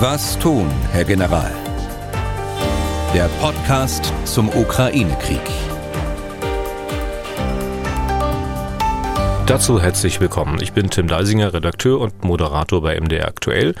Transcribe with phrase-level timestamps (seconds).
[0.00, 1.50] Was tun, Herr General?
[3.12, 5.40] Der Podcast zum Ukraine-Krieg.
[9.46, 10.60] Dazu herzlich willkommen.
[10.62, 13.74] Ich bin Tim Deisinger, Redakteur und Moderator bei MDR Aktuell.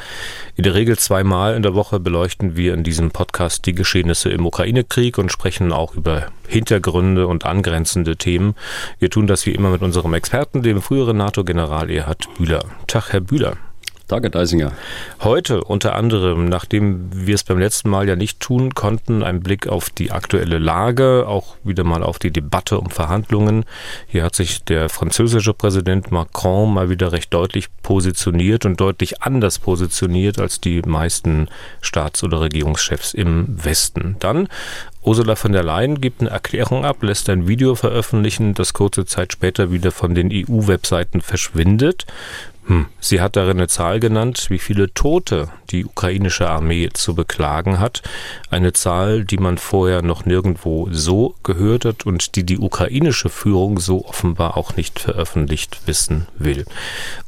[0.56, 4.44] In der Regel zweimal in der Woche beleuchten wir in diesem Podcast die Geschehnisse im
[4.44, 8.56] Ukraine-Krieg und sprechen auch über Hintergründe und angrenzende Themen.
[8.98, 12.64] Wir tun das wie immer mit unserem Experten, dem früheren NATO-General Erhard Bühler.
[12.88, 13.56] Tag, Herr Bühler.
[14.08, 14.72] Danke, Deisinger.
[15.20, 19.68] Heute unter anderem, nachdem wir es beim letzten Mal ja nicht tun konnten, ein Blick
[19.68, 23.66] auf die aktuelle Lage, auch wieder mal auf die Debatte um Verhandlungen.
[24.06, 29.58] Hier hat sich der französische Präsident Macron mal wieder recht deutlich positioniert und deutlich anders
[29.58, 31.48] positioniert als die meisten
[31.82, 34.16] Staats- oder Regierungschefs im Westen.
[34.20, 34.48] Dann
[35.02, 39.32] Ursula von der Leyen gibt eine Erklärung ab, lässt ein Video veröffentlichen, das kurze Zeit
[39.32, 42.06] später wieder von den EU-Webseiten verschwindet.
[42.68, 42.84] Hm.
[43.00, 48.02] Sie hat darin eine Zahl genannt, wie viele Tote die ukrainische Armee zu beklagen hat.
[48.50, 53.78] Eine Zahl, die man vorher noch nirgendwo so gehört hat und die die ukrainische Führung
[53.78, 56.66] so offenbar auch nicht veröffentlicht wissen will.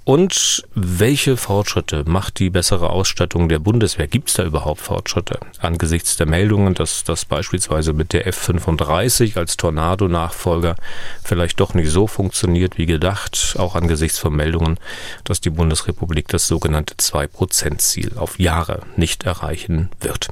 [0.04, 4.06] Und welche Fortschritte macht die bessere Ausstattung der Bundeswehr?
[4.06, 5.38] Gibt es da überhaupt Fortschritte?
[5.60, 10.76] Angesichts der Meldungen, dass das beispielsweise mit der F-35 als Tornado-Nachfolger
[11.22, 14.78] vielleicht doch nicht so funktioniert wie gedacht, auch angesichts von Meldungen,
[15.24, 20.28] dass die Bundesrepublik das sogenannte 2-Prozent-Ziel auf Jahre nicht erreichen wird.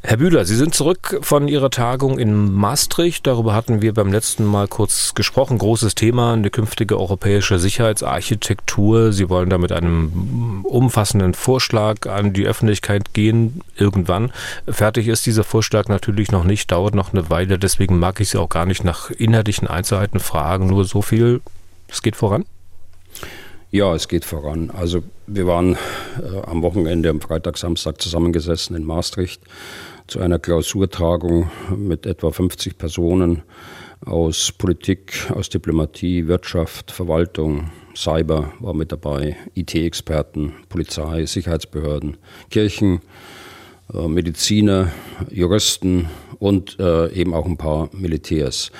[0.00, 3.26] Herr Bühler, Sie sind zurück von Ihrer Tagung in Maastricht.
[3.26, 5.58] Darüber hatten wir beim letzten Mal kurz gesprochen.
[5.58, 9.12] Großes Thema, eine künftige europäische Sicherheitsarchitektur.
[9.12, 14.30] Sie wollen da mit einem umfassenden Vorschlag an die Öffentlichkeit gehen, irgendwann.
[14.68, 17.58] Fertig ist dieser Vorschlag natürlich noch nicht, dauert noch eine Weile.
[17.58, 20.68] Deswegen mag ich Sie auch gar nicht nach inhaltlichen Einzelheiten fragen.
[20.68, 21.40] Nur so viel,
[21.88, 22.44] es geht voran.
[23.70, 24.70] Ja, es geht voran.
[24.70, 29.42] Also wir waren äh, am Wochenende, am Freitag, Samstag zusammengesessen in Maastricht
[30.06, 33.42] zu einer Klausurtagung mit etwa 50 Personen
[34.06, 42.16] aus Politik, aus Diplomatie, Wirtschaft, Verwaltung, Cyber war mit dabei, IT-Experten, Polizei, Sicherheitsbehörden,
[42.48, 43.02] Kirchen,
[43.92, 44.90] äh, Mediziner,
[45.30, 46.08] Juristen
[46.38, 48.72] und äh, eben auch ein paar Militärs.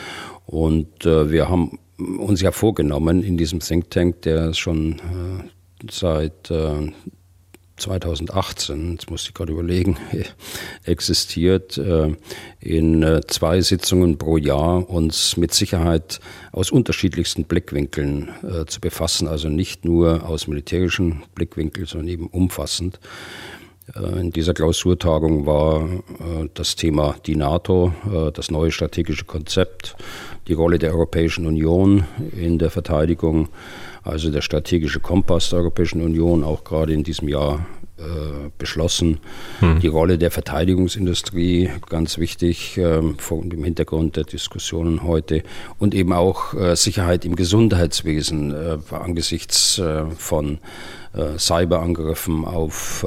[0.47, 6.51] Und äh, wir haben uns ja vorgenommen in diesem Think Tank, der schon äh, seit
[6.51, 6.93] äh,
[7.79, 9.97] 2018, jetzt muss ich gerade überlegen,
[10.85, 12.15] existiert, äh,
[12.61, 16.21] in äh, zwei Sitzungen pro Jahr uns mit Sicherheit
[16.53, 22.99] aus unterschiedlichsten Blickwinkeln äh, zu befassen, also nicht nur aus militärischen Blickwinkeln, sondern eben umfassend.
[23.97, 25.89] In dieser Klausurtagung war
[26.55, 27.93] das Thema die NATO,
[28.35, 29.97] das neue strategische Konzept,
[30.47, 32.05] die Rolle der Europäischen Union
[32.37, 33.49] in der Verteidigung,
[34.03, 37.67] also der strategische Kompass der Europäischen Union, auch gerade in diesem Jahr
[37.99, 39.19] äh, beschlossen.
[39.61, 39.81] Hm.
[39.81, 45.43] Die Rolle der Verteidigungsindustrie, ganz wichtig äh, vor dem Hintergrund der Diskussionen heute.
[45.79, 50.59] Und eben auch äh, Sicherheit im Gesundheitswesen äh, angesichts äh, von äh,
[51.37, 53.05] Cyberangriffen auf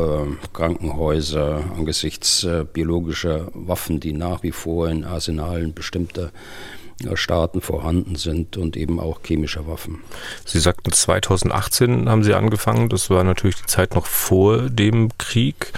[0.54, 6.32] Krankenhäuser, angesichts biologischer Waffen, die nach wie vor in Arsenalen bestimmter
[7.16, 10.02] Staaten vorhanden sind und eben auch chemischer Waffen.
[10.46, 12.90] Sie sagten, 2018 haben Sie angefangen.
[12.90, 15.74] Das war natürlich die Zeit noch vor dem Krieg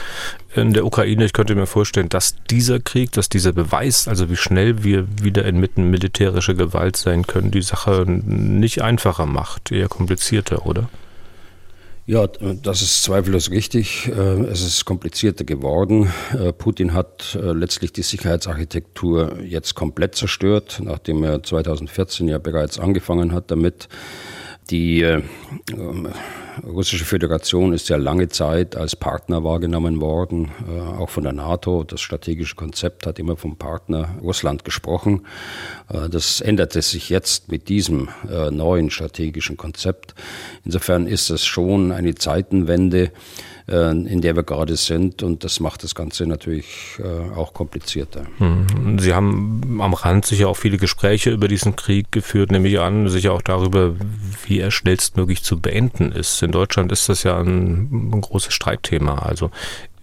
[0.54, 1.24] in der Ukraine.
[1.24, 5.46] Ich könnte mir vorstellen, dass dieser Krieg, dass dieser Beweis, also wie schnell wir wieder
[5.46, 10.90] inmitten militärischer Gewalt sein können, die Sache nicht einfacher macht, eher komplizierter, oder?
[12.06, 14.10] Ja, das ist zweifellos richtig.
[14.10, 16.12] Äh, es ist komplizierter geworden.
[16.38, 22.78] Äh, Putin hat äh, letztlich die Sicherheitsarchitektur jetzt komplett zerstört, nachdem er 2014 ja bereits
[22.78, 23.88] angefangen hat damit.
[24.70, 25.02] Die
[26.62, 31.84] Russische Föderation ist ja lange Zeit als Partner wahrgenommen worden, äh, auch von der NATO.
[31.84, 35.26] Das strategische Konzept hat immer vom Partner Russland gesprochen.
[35.90, 40.14] Äh, das änderte sich jetzt mit diesem äh, neuen strategischen Konzept.
[40.64, 43.12] Insofern ist es schon eine Zeitenwende
[43.66, 45.24] in der wir gerade sind.
[45.24, 46.98] Und das macht das Ganze natürlich
[47.34, 48.26] auch komplizierter.
[48.40, 49.00] Hm.
[49.00, 53.08] Sie haben am Rand sicher auch viele Gespräche über diesen Krieg geführt, nehme ich an,
[53.08, 53.96] sicher auch darüber,
[54.46, 56.43] wie er schnellstmöglich zu beenden ist.
[56.44, 59.20] In Deutschland ist das ja ein, ein großes Streitthema.
[59.20, 59.52] Also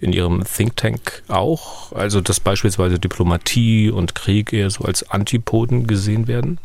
[0.01, 1.93] in Ihrem Think Tank auch?
[1.93, 6.59] Also, dass beispielsweise Diplomatie und Krieg eher so als Antipoden gesehen werden?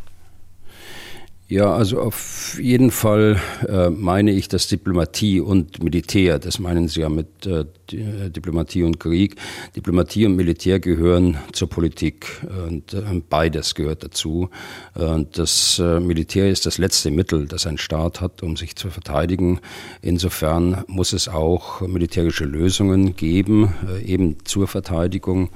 [1.48, 7.02] Ja, also auf jeden Fall äh, meine ich, dass Diplomatie und Militär, das meinen Sie
[7.02, 7.60] ja mit äh,
[7.92, 9.36] äh Diplomatie und Krieg,
[9.76, 12.26] Diplomatie und Militär gehören zur Politik
[12.66, 14.50] und äh, beides gehört dazu.
[14.94, 18.90] Und das äh, Militär ist das letzte Mittel, das ein Staat hat, um sich zu
[18.90, 19.60] verteidigen.
[20.02, 25.50] Insofern muss es auch militärische Lösungen geben, äh, eben zur Verteidigung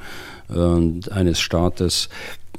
[0.48, 2.08] eines Staates.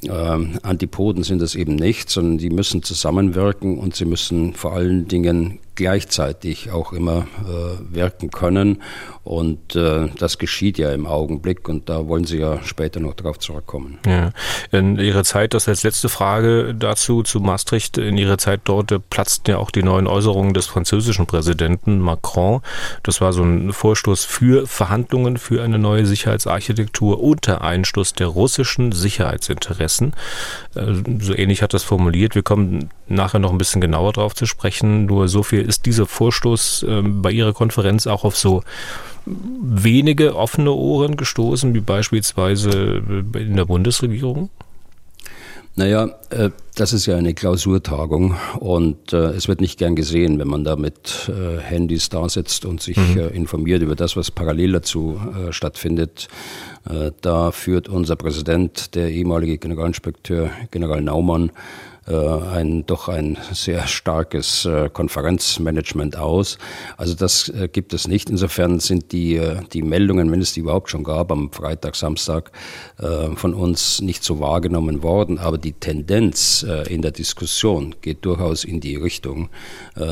[0.04, 5.08] Ähm, Antipoden sind das eben nicht, sondern die müssen zusammenwirken und sie müssen vor allen
[5.08, 8.84] Dingen gleichzeitig auch immer äh, wirken können.
[9.24, 13.38] Und äh, das geschieht ja im Augenblick und da wollen Sie ja später noch darauf
[13.38, 14.00] zurückkommen.
[14.06, 14.32] Ja.
[14.72, 19.52] In Ihrer Zeit, das als letzte Frage dazu zu Maastricht, in Ihrer Zeit dort platzten
[19.52, 22.62] ja auch die neuen Äußerungen des französischen Präsidenten Macron.
[23.04, 28.92] Das war so ein Vorstoß für Verhandlungen für eine neue Sicherheitsarchitektur unter Einschluss der russischen
[28.92, 30.14] Sicherheitsinteressen.
[30.76, 32.34] Äh, so ähnlich hat das formuliert.
[32.34, 35.06] Wir kommen nachher noch ein bisschen genauer darauf zu sprechen.
[35.06, 38.64] Nur so viel ist dieser Vorstoß äh, bei Ihrer Konferenz auch auf so
[39.26, 43.02] wenige offene Ohren gestoßen, wie beispielsweise
[43.34, 44.50] in der Bundesregierung?
[45.76, 50.50] Naja, äh, das ist ja eine Klausurtagung und äh, es wird nicht gern gesehen, wenn
[50.50, 53.30] man da mit äh, Handys da sitzt und sich mhm.
[53.30, 55.20] informiert über das, was parallel dazu
[55.52, 56.28] stattfindet.
[57.22, 61.52] Da führt unser Präsident, der ehemalige Generalinspekteur General Naumann, äh,
[62.08, 66.58] ein doch ein sehr starkes äh, Konferenzmanagement aus.
[66.98, 68.30] Also das äh, gibt es nicht.
[68.30, 69.40] Insofern sind die,
[69.72, 72.52] die Meldungen, wenn es die überhaupt schon gab, am Freitag, Samstag
[73.36, 75.40] von uns nicht so wahrgenommen worden.
[75.40, 79.50] Aber die Tendenz in der Diskussion geht durchaus in die Richtung,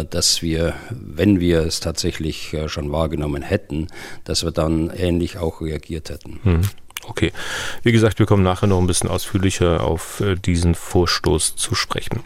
[0.09, 3.87] dass wir, wenn wir es tatsächlich schon wahrgenommen hätten,
[4.23, 6.39] dass wir dann ähnlich auch reagiert hätten.
[6.43, 6.61] Hm.
[7.09, 7.31] Okay.
[7.81, 12.21] Wie gesagt, wir kommen nachher noch ein bisschen ausführlicher auf äh, diesen Vorstoß zu sprechen.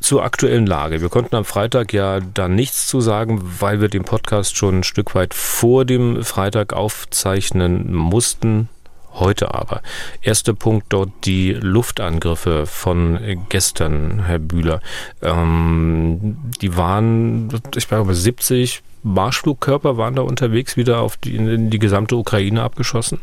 [0.00, 1.00] Zur aktuellen Lage.
[1.00, 4.84] Wir konnten am Freitag ja da nichts zu sagen, weil wir den Podcast schon ein
[4.84, 8.68] Stück weit vor dem Freitag aufzeichnen mussten.
[9.12, 9.80] Heute aber.
[10.20, 14.80] Erster Punkt dort die Luftangriffe von gestern, Herr Bühler.
[15.22, 21.78] Ähm, die waren, ich glaube, 70 Marschflugkörper waren da unterwegs, wieder auf die, in die
[21.78, 23.20] gesamte Ukraine abgeschossen.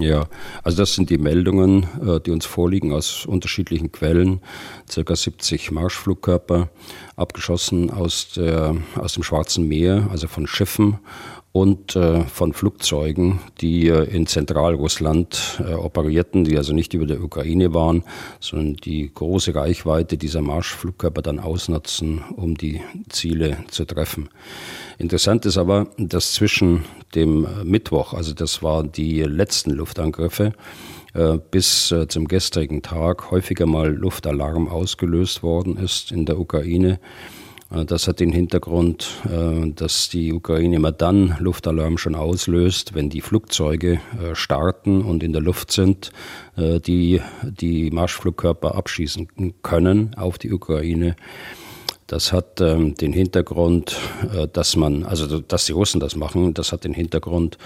[0.00, 0.28] Ja,
[0.62, 4.40] also das sind die Meldungen, äh, die uns vorliegen aus unterschiedlichen Quellen.
[4.88, 6.70] Circa 70 Marschflugkörper
[7.16, 10.98] abgeschossen aus, der, aus dem Schwarzen Meer, also von Schiffen
[11.52, 17.74] und äh, von Flugzeugen, die äh, in Zentralrussland operierten, die also nicht über der Ukraine
[17.74, 18.04] waren,
[18.38, 22.80] sondern die große Reichweite dieser Marschflugkörper dann ausnutzen, um die
[23.10, 24.30] Ziele zu treffen.
[24.96, 30.52] Interessant ist aber, dass zwischen dem Mittwoch, also das waren die letzten Luftangriffe,
[31.12, 37.00] äh, bis äh, zum gestrigen Tag häufiger mal Luftalarm ausgelöst worden ist in der Ukraine.
[37.72, 39.20] Äh, das hat den Hintergrund,
[39.76, 44.00] dass die Ukraine immer dann Luftalarm schon auslöst, wenn die Flugzeuge
[44.34, 46.12] starten und in der Luft sind,
[46.56, 49.28] die die Marschflugkörper abschießen
[49.62, 51.16] können auf die Ukraine.
[52.10, 53.96] Das hat ähm, den Hintergrund,
[54.34, 57.56] äh, dass man, also dass die Russen das machen, das hat den Hintergrund,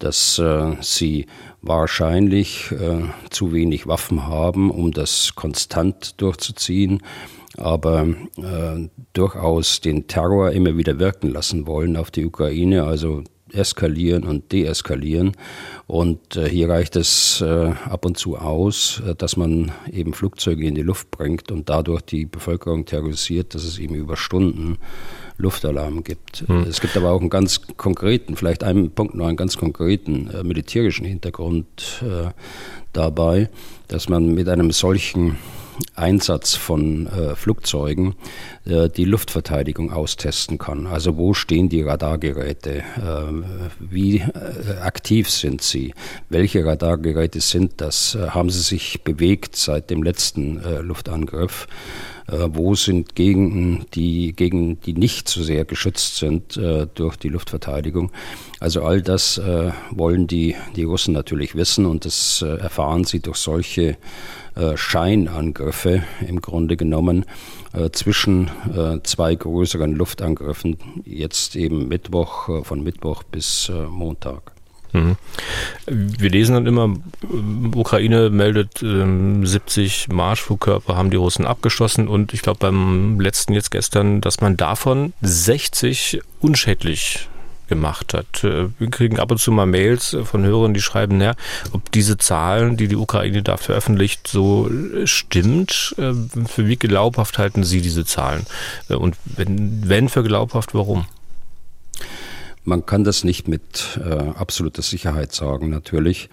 [0.00, 1.26] dass äh, sie
[1.62, 7.04] wahrscheinlich äh, zu wenig Waffen haben, um das konstant durchzuziehen,
[7.56, 13.22] aber äh, durchaus den Terror immer wieder wirken lassen wollen auf die Ukraine, also
[13.54, 15.32] eskalieren und deeskalieren.
[15.86, 20.66] Und äh, hier reicht es äh, ab und zu aus, äh, dass man eben Flugzeuge
[20.66, 24.78] in die Luft bringt und dadurch die Bevölkerung terrorisiert, dass es eben über Stunden
[25.36, 26.44] Luftalarm gibt.
[26.46, 26.64] Hm.
[26.68, 30.44] Es gibt aber auch einen ganz konkreten, vielleicht einen Punkt noch einen ganz konkreten äh,
[30.44, 32.30] militärischen Hintergrund äh,
[32.92, 33.50] dabei,
[33.88, 35.36] dass man mit einem solchen
[35.94, 38.14] Einsatz von äh, Flugzeugen
[38.64, 40.86] äh, die Luftverteidigung austesten kann.
[40.86, 42.78] Also wo stehen die Radargeräte?
[42.78, 42.82] Äh,
[43.78, 45.94] wie äh, aktiv sind sie?
[46.28, 48.14] Welche Radargeräte sind das?
[48.14, 51.66] Äh, haben sie sich bewegt seit dem letzten äh, Luftangriff?
[52.26, 56.58] wo sind Gegenden, die, Gegenden, die nicht so sehr geschützt sind
[56.94, 58.12] durch die Luftverteidigung?
[58.60, 59.38] Also all das
[59.90, 63.98] wollen die, die Russen natürlich wissen und das erfahren sie durch solche
[64.56, 67.24] äh, Scheinangriffe im Grunde genommen
[67.72, 74.52] äh, zwischen äh, zwei größeren Luftangriffen, jetzt eben Mittwoch, von Mittwoch bis Montag.
[74.92, 75.16] Mhm.
[75.86, 76.94] Wir lesen dann immer,
[77.74, 84.20] Ukraine meldet 70 Marschflugkörper haben die Russen abgeschossen und ich glaube beim letzten jetzt gestern,
[84.20, 87.28] dass man davon 60 unschädlich
[87.68, 88.44] gemacht hat.
[88.44, 91.34] Äh, wir kriegen ab und zu mal Mails von Hörern, die schreiben, ja,
[91.72, 94.70] ob diese Zahlen, die die Ukraine da veröffentlicht, so
[95.04, 95.94] stimmt.
[95.98, 96.12] Äh,
[96.46, 98.46] für wie glaubhaft halten Sie diese Zahlen?
[98.88, 101.06] Äh, und wenn, wenn für glaubhaft, warum?
[102.66, 106.30] Man kann das nicht mit äh, absoluter Sicherheit sagen, natürlich.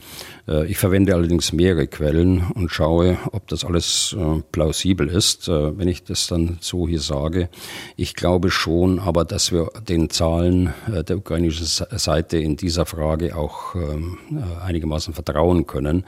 [0.48, 5.78] Äh, ich verwende allerdings mehrere Quellen und schaue, ob das alles äh, plausibel ist, äh,
[5.78, 7.50] wenn ich das dann so hier sage.
[7.98, 13.36] Ich glaube schon, aber dass wir den Zahlen äh, der ukrainischen Seite in dieser Frage
[13.36, 16.06] auch ähm, äh, einigermaßen vertrauen können.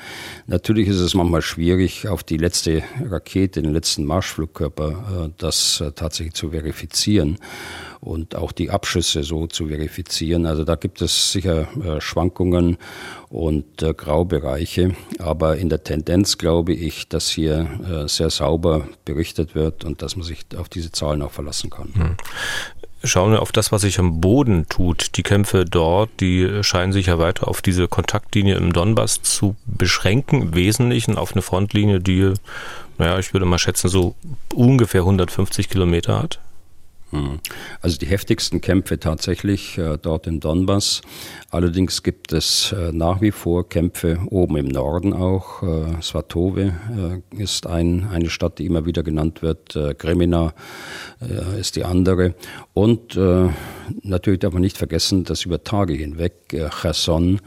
[0.48, 6.52] Natürlich ist es manchmal schwierig, auf die letzte Rakete, den letzten Marschflugkörper, das tatsächlich zu
[6.52, 7.38] verifizieren
[8.04, 10.46] und auch die Abschüsse so zu verifizieren.
[10.46, 12.78] Also da gibt es sicher äh, Schwankungen
[13.30, 14.96] und äh, Graubereiche.
[15.20, 20.16] Aber in der Tendenz glaube ich, dass hier äh, sehr sauber berichtet wird und dass
[20.16, 21.94] man sich auf diese Zahlen auch verlassen kann.
[21.94, 22.18] Hm.
[23.06, 25.18] Schauen wir auf das, was sich am Boden tut.
[25.18, 30.42] Die Kämpfe dort, die scheinen sich ja weiter auf diese Kontaktlinie im Donbass zu beschränken,
[30.42, 32.32] im Wesentlichen auf eine Frontlinie, die,
[32.98, 34.16] naja, ich würde mal schätzen, so
[34.54, 36.40] ungefähr 150 Kilometer hat.
[37.14, 37.40] Hm.
[37.80, 41.02] Also die heftigsten Kämpfe tatsächlich äh, dort im Donbass.
[41.54, 45.62] Allerdings gibt es äh, nach wie vor Kämpfe oben im Norden auch.
[45.62, 46.74] Äh, Svatove
[47.32, 49.76] äh, ist ein, eine Stadt, die immer wieder genannt wird.
[49.76, 50.56] Äh, Gremina
[51.22, 52.34] äh, ist die andere.
[52.74, 53.20] Und
[54.02, 56.34] natürlich darf man nicht vergessen, dass über Tage hinweg
[56.82, 57.40] Cherson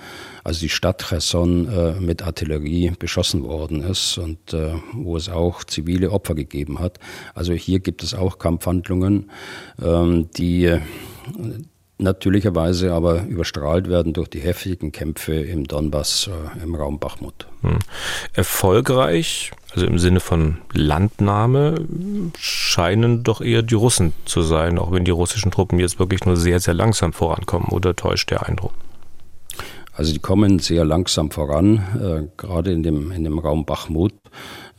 [0.45, 4.55] also die Stadt Cherson mit Artillerie beschossen worden ist und
[4.93, 7.01] wo es auch zivile Opfer gegeben hat.
[7.35, 9.33] Also hier gibt es auch Kampfhandlungen,
[9.83, 10.79] ähm, die
[11.99, 17.47] natürlicherweise aber überstrahlt werden durch die heftigen Kämpfe im Donbass, äh, im Raum Bachmut.
[17.63, 17.79] Hm.
[18.35, 21.77] Erfolgreich, also im Sinne von Landnahme,
[22.39, 26.37] scheinen doch eher die Russen zu sein, auch wenn die russischen Truppen jetzt wirklich nur
[26.37, 27.69] sehr, sehr langsam vorankommen.
[27.69, 28.73] Oder täuscht der Eindruck?
[29.95, 34.13] Also die kommen sehr langsam voran, äh, gerade in dem, in dem Raum Bachmut.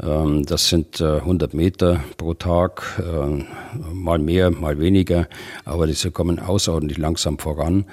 [0.01, 3.43] Ähm, das sind 100 äh, Meter pro Tag, äh,
[3.91, 5.27] mal mehr, mal weniger,
[5.65, 7.85] aber diese kommen außerordentlich langsam voran.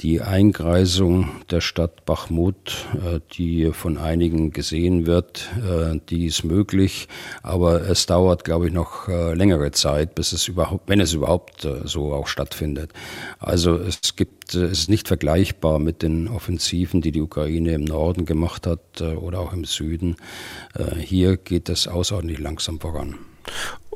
[0.00, 5.48] Die Eingreisung der Stadt Bachmut, äh, die von einigen gesehen wird,
[6.10, 7.08] die ist möglich,
[7.42, 12.12] aber es dauert, glaube ich, noch längere Zeit, bis es überhaupt, wenn es überhaupt so
[12.12, 12.92] auch stattfindet.
[13.38, 18.24] Also es gibt, es ist nicht vergleichbar mit den Offensiven, die die Ukraine im Norden
[18.24, 20.16] gemacht hat oder auch im Süden.
[20.98, 23.16] Hier geht es außerordentlich langsam voran.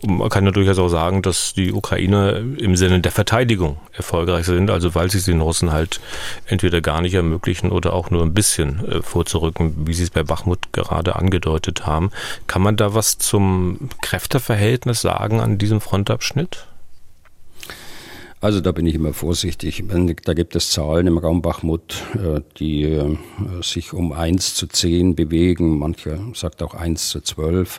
[0.04, 4.68] Man kann ja durchaus auch sagen, dass die Ukrainer im Sinne der Verteidigung erfolgreich sind,
[4.68, 6.00] also weil sie es den Russen halt
[6.47, 10.25] entweder gar nicht ermöglichen oder auch nur ein bisschen äh, vorzurücken, wie sie es bei
[10.25, 12.11] Bachmut gerade angedeutet haben.
[12.49, 16.66] Kann man da was zum Kräfteverhältnis sagen an diesem Frontabschnitt?
[18.43, 19.85] Also da bin ich immer vorsichtig.
[20.25, 23.17] Da gibt es Zahlen im Raum Bachmut, äh, die äh,
[23.63, 25.79] sich um 1 zu 10 bewegen.
[25.79, 27.79] Mancher sagt auch 1 zu 12.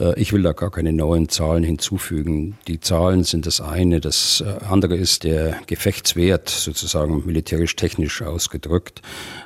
[0.00, 2.56] Äh, ich will da gar keine neuen Zahlen hinzufügen.
[2.68, 4.00] Die Zahlen sind das eine.
[4.00, 9.02] Das andere ist der Gefechtswert, sozusagen militärisch-technisch ausgedrückt.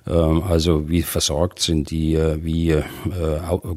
[0.07, 2.77] Ähm, also wie versorgt sind die, wie,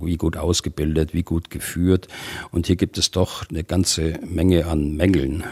[0.01, 2.09] wie gut ausgebildet, wie gut geführt.
[2.51, 5.43] Und hier gibt es doch eine ganze Menge an Mängeln,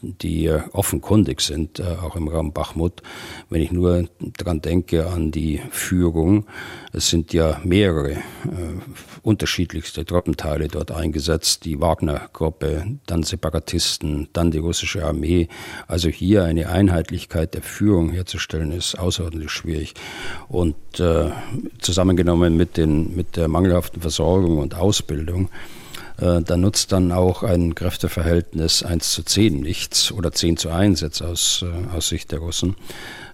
[0.00, 3.02] die die offenkundig sind, äh, auch im Raum Bachmut.
[3.48, 4.08] Wenn ich nur
[4.38, 6.46] daran denke an die Führung,
[6.92, 8.20] es sind ja mehrere äh,
[9.22, 15.48] unterschiedlichste Truppenteile dort eingesetzt, die Wagner-Gruppe, dann Separatisten, dann die russische Armee.
[15.88, 19.94] Also hier eine Einheitlichkeit der Führung herzustellen, ist außerordentlich schwierig.
[20.48, 21.30] Und äh,
[21.80, 25.48] zusammengenommen mit, den, mit der mangelhaften Versorgung und Ausbildung,
[26.20, 31.00] äh, da nutzt dann auch ein Kräfteverhältnis 1 zu 10 nichts oder 10 zu 1
[31.00, 32.76] jetzt aus, äh, aus Sicht der Russen,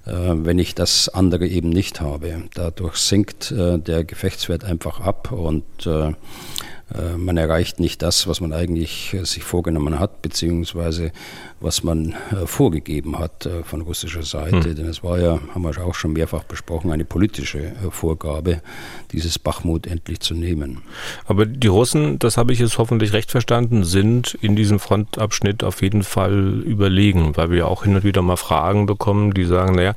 [0.06, 2.44] äh, wenn ich das andere eben nicht habe.
[2.54, 5.64] Dadurch sinkt der Gefechtswert einfach ab und
[7.16, 11.10] man erreicht nicht das, was man eigentlich sich vorgenommen hat, beziehungsweise
[11.60, 14.68] was man äh, vorgegeben hat äh, von russischer Seite.
[14.68, 14.76] Hm.
[14.76, 18.60] Denn es war ja, haben wir auch schon mehrfach besprochen, eine politische äh, Vorgabe,
[19.12, 20.82] dieses Bachmut endlich zu nehmen.
[21.24, 25.80] Aber die Russen, das habe ich jetzt hoffentlich recht verstanden, sind in diesem Frontabschnitt auf
[25.80, 29.94] jeden Fall überlegen, weil wir auch hin und wieder mal Fragen bekommen, die sagen, naja,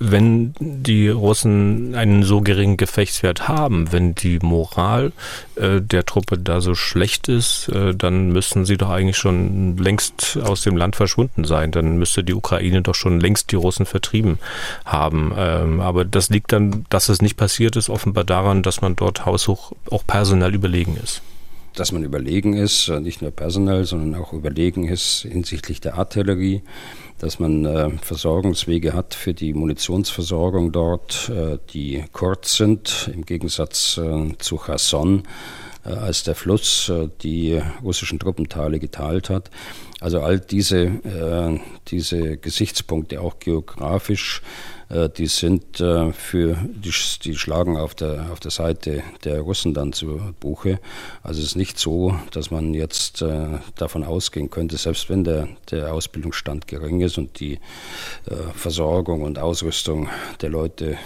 [0.00, 5.12] wenn die Russen einen so geringen Gefechtswert haben, wenn die Moral
[5.56, 10.38] äh, der Truppe da so schlecht ist, äh, dann müssten sie doch eigentlich schon längst
[10.42, 11.72] aus dem Land verschwunden sein.
[11.72, 14.38] Dann müsste die Ukraine doch schon längst die Russen vertrieben
[14.84, 15.32] haben.
[15.36, 19.26] Ähm, aber das liegt dann, dass es nicht passiert ist, offenbar daran, dass man dort
[19.26, 21.22] haushoch auch personell überlegen ist.
[21.74, 26.62] dass man überlegen ist, nicht nur personell, sondern auch überlegen ist hinsichtlich der Artillerie,
[27.18, 33.98] dass man äh, Versorgungswege hat für die Munitionsversorgung dort, äh, die kurz sind, im Gegensatz
[33.98, 35.24] äh, zu Cherson,
[35.84, 39.50] äh, als der Fluss äh, die russischen Truppenteile geteilt hat.
[40.00, 41.58] Also all diese, äh,
[41.88, 44.42] diese Gesichtspunkte, auch geografisch,
[44.90, 46.92] die sind äh, für, die,
[47.22, 50.80] die schlagen auf der, auf der Seite der Russen dann zu Buche.
[51.22, 55.48] Also es ist nicht so, dass man jetzt äh, davon ausgehen könnte, selbst wenn der,
[55.70, 57.58] der Ausbildungsstand gering ist und die
[58.54, 60.08] Versorgung und Ausrüstung
[60.40, 60.96] der Leute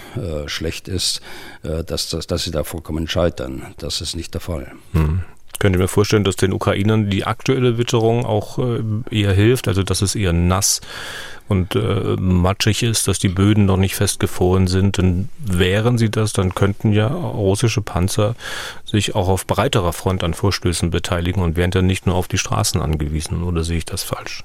[0.47, 1.21] schlecht ist,
[1.61, 3.73] dass, dass, dass sie da vollkommen scheitern.
[3.77, 4.71] Das ist nicht der Fall.
[4.93, 5.23] Hm
[5.59, 8.59] könnte mir vorstellen, dass den Ukrainern die aktuelle Witterung auch
[9.09, 10.81] eher hilft, also dass es eher nass
[11.47, 16.33] und äh, matschig ist, dass die Böden noch nicht festgefroren sind, dann wären sie das,
[16.33, 18.35] dann könnten ja russische Panzer
[18.85, 22.37] sich auch auf breiterer Front an Vorstößen beteiligen und wären dann nicht nur auf die
[22.37, 23.43] Straßen angewiesen.
[23.43, 24.43] Oder sehe ich das falsch?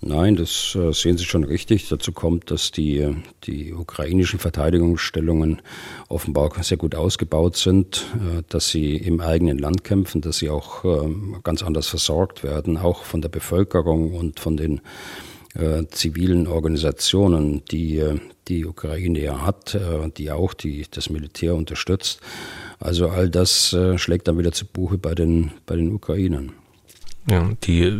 [0.00, 1.88] Nein, das äh, sehen Sie schon richtig.
[1.88, 5.60] Dazu kommt, dass die, die ukrainischen Verteidigungsstellungen
[6.08, 10.84] offenbar sehr gut ausgebaut sind, äh, dass sie im eigenen Land kämpfen, dass sie auch
[10.84, 11.08] äh,
[11.42, 14.80] ganz anders versorgt werden, auch von der Bevölkerung und von den
[15.54, 21.54] äh, zivilen Organisationen, die äh, die Ukraine ja hat, äh, die auch die, das Militär
[21.54, 22.20] unterstützt.
[22.80, 26.52] Also all das schlägt dann wieder zu Buche bei den, bei den Ukrainern.
[27.28, 27.92] Ja, die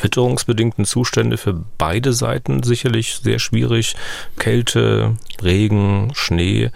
[0.00, 3.96] witterungsbedingten Zustände für beide Seiten sicherlich sehr schwierig.
[4.38, 6.70] Kälte, Regen, Schnee.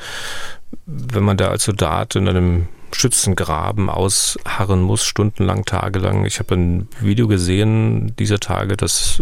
[0.84, 6.24] Wenn man da als Soldat in einem Schützengraben ausharren muss, stundenlang, tagelang.
[6.26, 9.20] Ich habe ein Video gesehen dieser Tage, das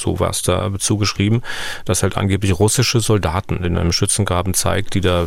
[0.00, 1.42] so war es da zugeschrieben,
[1.84, 5.26] dass halt angeblich russische Soldaten in einem Schützengraben zeigt, die da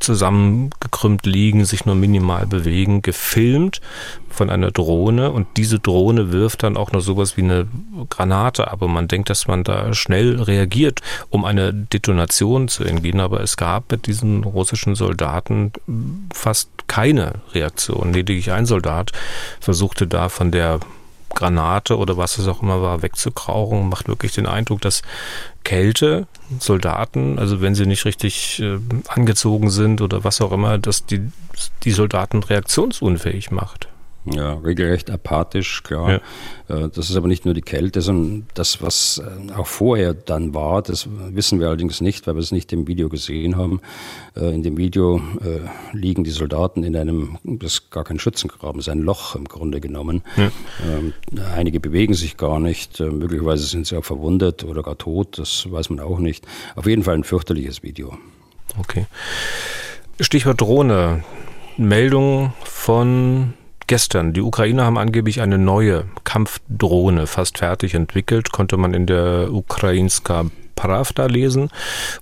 [0.00, 3.80] zusammengekrümmt liegen, sich nur minimal bewegen, gefilmt
[4.28, 5.30] von einer Drohne.
[5.32, 7.66] Und diese Drohne wirft dann auch noch sowas wie eine
[8.10, 13.40] Granate, aber man denkt, dass man da schnell reagiert, um eine Detonation zu entgehen, aber
[13.40, 15.72] es gab mit diesen russischen Soldaten
[16.32, 18.12] fast keine Reaktion.
[18.12, 19.12] Lediglich ein Soldat
[19.60, 20.80] versuchte da von der
[21.36, 25.02] Granate oder was es auch immer war, wegzukrauchen, macht wirklich den Eindruck, dass
[25.62, 26.26] Kälte,
[26.58, 31.30] Soldaten, also wenn sie nicht richtig äh, angezogen sind oder was auch immer, dass die,
[31.84, 33.88] die Soldaten reaktionsunfähig macht.
[34.28, 36.20] Ja, regelrecht apathisch, klar.
[36.68, 36.76] Ja.
[36.76, 40.52] Äh, das ist aber nicht nur die Kälte, sondern das, was äh, auch vorher dann
[40.52, 43.80] war, das wissen wir allerdings nicht, weil wir es nicht im Video gesehen haben.
[44.36, 45.20] Äh, in dem Video
[45.92, 49.44] liegen die Soldaten in einem, das ist gar kein Schützengraben, es ist ein Loch im
[49.44, 50.22] Grunde genommen.
[50.36, 50.50] Ja.
[50.84, 51.12] Ähm,
[51.54, 55.90] einige bewegen sich gar nicht, möglicherweise sind sie auch verwundet oder gar tot, das weiß
[55.90, 56.46] man auch nicht.
[56.74, 58.18] Auf jeden Fall ein fürchterliches Video.
[58.78, 59.06] Okay.
[60.20, 61.22] Stichwort Drohne.
[61.76, 63.52] Meldung von
[63.86, 64.32] gestern.
[64.32, 70.46] Die Ukrainer haben angeblich eine neue Kampfdrohne fast fertig entwickelt, konnte man in der Ukrainska
[70.76, 71.70] Pravda lesen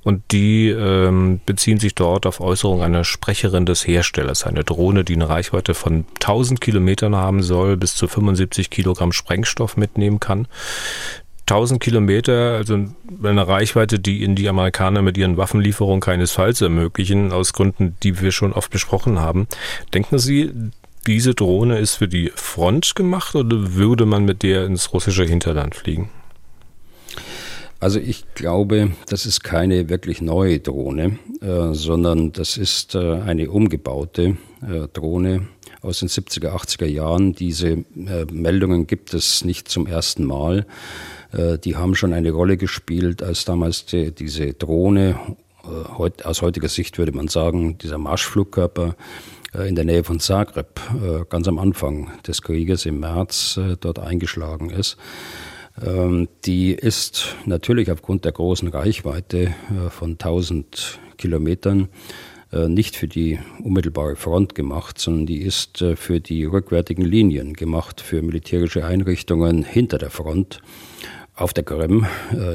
[0.05, 4.44] und die ähm, beziehen sich dort auf Äußerungen einer Sprecherin des Herstellers.
[4.44, 9.77] Eine Drohne, die eine Reichweite von 1000 Kilometern haben soll, bis zu 75 Kilogramm Sprengstoff
[9.77, 10.46] mitnehmen kann.
[11.46, 12.87] 1000 Kilometer, also
[13.22, 18.33] eine Reichweite, die in die Amerikaner mit ihren Waffenlieferungen keinesfalls ermöglichen, aus Gründen, die wir
[18.33, 19.46] schon oft besprochen haben.
[19.92, 20.53] Denken Sie,
[21.06, 25.74] diese Drohne ist für die Front gemacht oder würde man mit der ins russische Hinterland
[25.74, 26.10] fliegen?
[27.80, 33.50] Also ich glaube, das ist keine wirklich neue Drohne, äh, sondern das ist äh, eine
[33.50, 35.48] umgebaute äh, Drohne
[35.82, 37.34] aus den 70er, 80er Jahren.
[37.34, 40.66] Diese äh, Meldungen gibt es nicht zum ersten Mal.
[41.32, 45.18] Äh, die haben schon eine Rolle gespielt, als damals die, diese Drohne,
[45.64, 48.96] äh, heut, aus heutiger Sicht würde man sagen, dieser Marschflugkörper
[49.54, 53.98] in der Nähe von Zagreb, äh, ganz am Anfang des Krieges im März äh, dort
[53.98, 54.96] eingeschlagen ist.
[55.80, 59.54] Ähm, die ist natürlich aufgrund der großen Reichweite
[59.90, 61.88] von 1000 Kilometern
[62.68, 68.22] nicht für die unmittelbare Front gemacht, sondern die ist für die rückwärtigen Linien gemacht, für
[68.22, 70.60] militärische Einrichtungen hinter der Front
[71.34, 72.06] auf der Krim,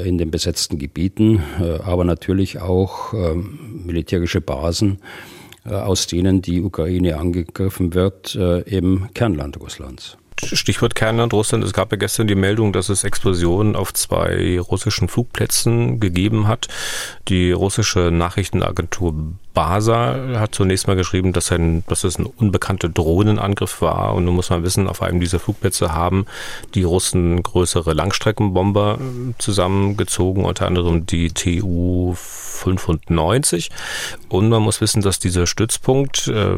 [0.02, 1.42] in den besetzten Gebieten,
[1.84, 9.08] aber natürlich auch ähm, militärische Basen äh, aus denen die Ukraine angegriffen wird, äh, im
[9.14, 10.16] Kernland Russlands.
[10.52, 11.64] Stichwort Kernland Russland.
[11.64, 16.68] Es gab ja gestern die Meldung, dass es Explosionen auf zwei russischen Flugplätzen gegeben hat.
[17.28, 19.14] Die russische Nachrichtenagentur
[19.52, 24.14] Basa hat zunächst mal geschrieben, dass, ein, dass es ein unbekannter Drohnenangriff war.
[24.14, 26.26] Und nun muss man wissen, auf einem dieser Flugplätze haben
[26.74, 28.98] die Russen größere Langstreckenbomber
[29.38, 33.70] zusammengezogen, unter anderem die TU 95.
[34.28, 36.56] Und man muss wissen, dass dieser Stützpunkt äh,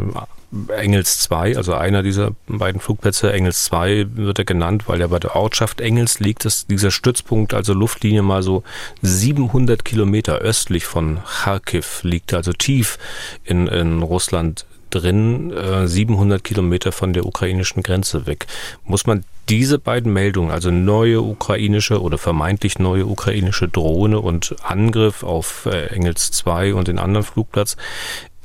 [0.68, 5.18] Engels 2, also einer dieser beiden Flugplätze, Engels 2 wird er genannt, weil er bei
[5.18, 8.62] der Ortschaft Engels liegt, ist dieser Stützpunkt, also Luftlinie mal so
[9.00, 12.98] 700 Kilometer östlich von Kharkiv, liegt also tief
[13.44, 18.46] in, in Russland drin, äh, 700 Kilometer von der ukrainischen Grenze weg.
[18.84, 25.22] Muss man diese beiden Meldungen, also neue ukrainische oder vermeintlich neue ukrainische Drohne und Angriff
[25.22, 27.76] auf äh, Engels 2 und den anderen Flugplatz,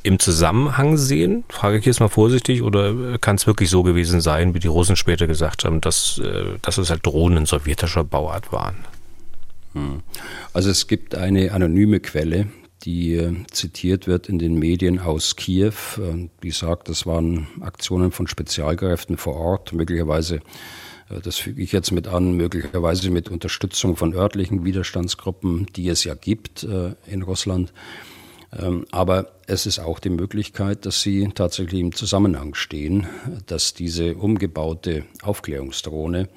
[0.08, 1.44] im Zusammenhang sehen?
[1.50, 4.96] Frage ich jetzt mal vorsichtig, oder kann es wirklich so gewesen sein, wie die Russen
[4.96, 8.78] später gesagt haben, dass, äh, dass es halt Drohnen sowjetischer Bauart waren?
[9.74, 10.02] Hm.
[10.54, 12.48] Also es gibt eine anonyme Quelle,
[12.84, 18.12] die äh, zitiert wird in den Medien aus Kiew, äh, die sagt, das waren Aktionen
[18.12, 20.38] von Spezialkräften vor Ort, möglicherweise,
[21.10, 26.06] äh, das füge ich jetzt mit an, möglicherweise mit Unterstützung von örtlichen Widerstandsgruppen, die es
[26.06, 26.66] ja gibt
[27.08, 27.74] in Russland.
[28.58, 33.08] Ähm, aber es ist auch die Möglichkeit, dass sie tatsächlich im Zusammenhang stehen,
[33.46, 36.30] dass diese umgebaute Aufklärungsdrohne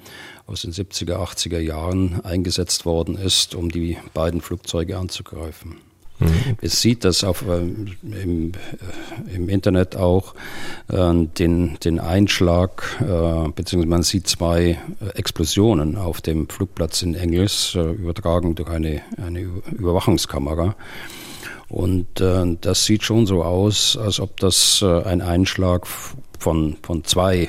[0.45, 5.77] aus den 70er, 80er Jahren eingesetzt worden ist, um die beiden Flugzeuge anzugreifen.
[6.21, 6.57] Mhm.
[6.61, 10.35] Es sieht das auf, äh, im, äh, im, Internet auch,
[10.89, 17.15] äh, den, den Einschlag, äh, beziehungsweise man sieht zwei äh, Explosionen auf dem Flugplatz in
[17.15, 19.39] Engels, äh, übertragen durch eine, eine
[19.71, 20.75] Überwachungskamera.
[21.71, 25.87] Und das sieht schon so aus, als ob das ein Einschlag
[26.37, 27.47] von, von zwei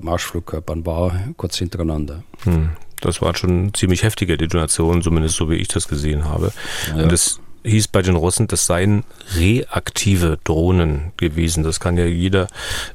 [0.00, 2.22] Marschflugkörpern war, kurz hintereinander.
[2.44, 2.70] Hm.
[3.00, 6.52] Das war schon ziemlich heftige Detonation, zumindest so wie ich das gesehen habe.
[6.96, 7.02] Ja.
[7.02, 9.04] Und das hieß bei den Russen, das seien
[9.36, 11.64] reaktive Drohnen gewesen.
[11.64, 12.46] Das kann ja jeder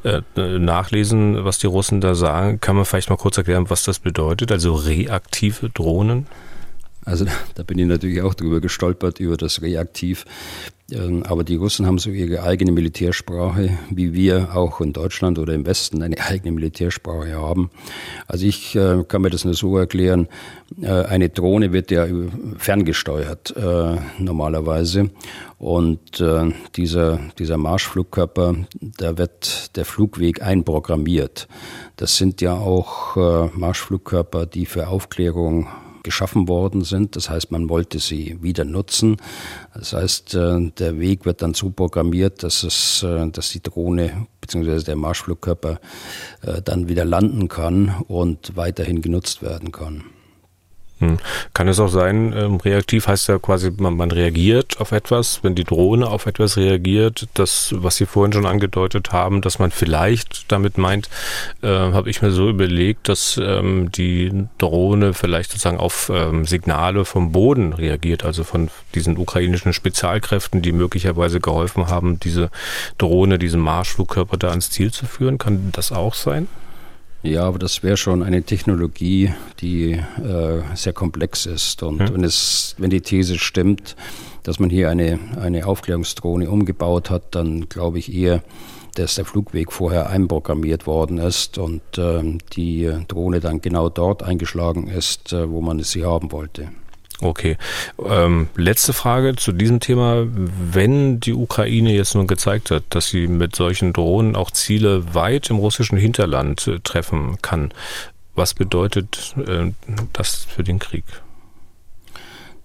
[0.03, 2.61] äh, nachlesen, was die Russen da sagen.
[2.61, 4.51] Kann man vielleicht mal kurz erklären, was das bedeutet?
[4.51, 6.27] Also reaktive Drohnen?
[7.09, 10.25] Also da bin ich natürlich auch drüber gestolpert, über das Reaktiv.
[10.91, 15.53] Ähm, aber die Russen haben so ihre eigene Militärsprache, wie wir auch in Deutschland oder
[15.53, 17.69] im Westen eine eigene Militärsprache haben.
[18.27, 20.27] Also ich äh, kann mir das nur so erklären,
[20.81, 22.07] äh, eine Drohne wird ja
[22.57, 25.09] ferngesteuert äh, normalerweise.
[25.57, 26.23] Und
[26.77, 31.49] dieser, dieser Marschflugkörper, da wird der Flugweg einprogrammiert.
[31.97, 33.17] Das sind ja auch
[33.53, 35.67] Marschflugkörper, die für Aufklärung
[36.09, 37.15] geschaffen worden sind.
[37.15, 39.17] Das heißt, man wollte sie wieder nutzen.
[39.75, 44.25] Das heißt, äh, der Weg wird dann so programmiert, dass es, äh, dass die Drohne
[44.41, 44.83] bzw.
[44.83, 45.79] der Marschflugkörper
[46.41, 50.03] äh, dann wieder landen kann und weiterhin genutzt werden kann.
[50.99, 51.17] Hm.
[51.53, 55.55] Kann es auch sein, ähm, reaktiv heißt ja quasi, man, man, reagiert auf etwas, wenn
[55.55, 60.51] die Drohne auf etwas reagiert, das, was Sie vorhin schon angedeutet haben, dass man vielleicht
[60.51, 61.09] damit meint,
[61.61, 67.05] äh, habe ich mir so überlegt, dass ähm, die Drohne vielleicht sozusagen auf ähm, Signale
[67.05, 72.49] vom Boden reagiert, also von diesen ukrainischen Spezialkräften, die möglicherweise geholfen haben, diese
[72.97, 75.37] Drohne, diesen Marschflugkörper da ans Ziel zu führen.
[75.37, 76.49] Kann das auch sein?
[77.21, 81.83] Ja, aber das wäre schon eine Technologie, die äh, sehr komplex ist.
[81.83, 82.13] Und hm.
[82.13, 83.95] wenn, es, wenn die These stimmt,
[84.43, 88.41] dass man hier eine, eine Aufklärungsdrohne umgebaut hat, dann glaube ich eher,
[88.95, 94.87] dass der Flugweg vorher einprogrammiert worden ist und äh, die Drohne dann genau dort eingeschlagen
[94.87, 96.69] ist, äh, wo man sie haben wollte.
[97.21, 97.57] Okay.
[98.03, 100.25] Ähm, letzte Frage zu diesem Thema.
[100.27, 105.49] Wenn die Ukraine jetzt nun gezeigt hat, dass sie mit solchen Drohnen auch Ziele weit
[105.49, 107.73] im russischen Hinterland äh, treffen kann,
[108.35, 109.71] was bedeutet äh,
[110.13, 111.03] das für den Krieg?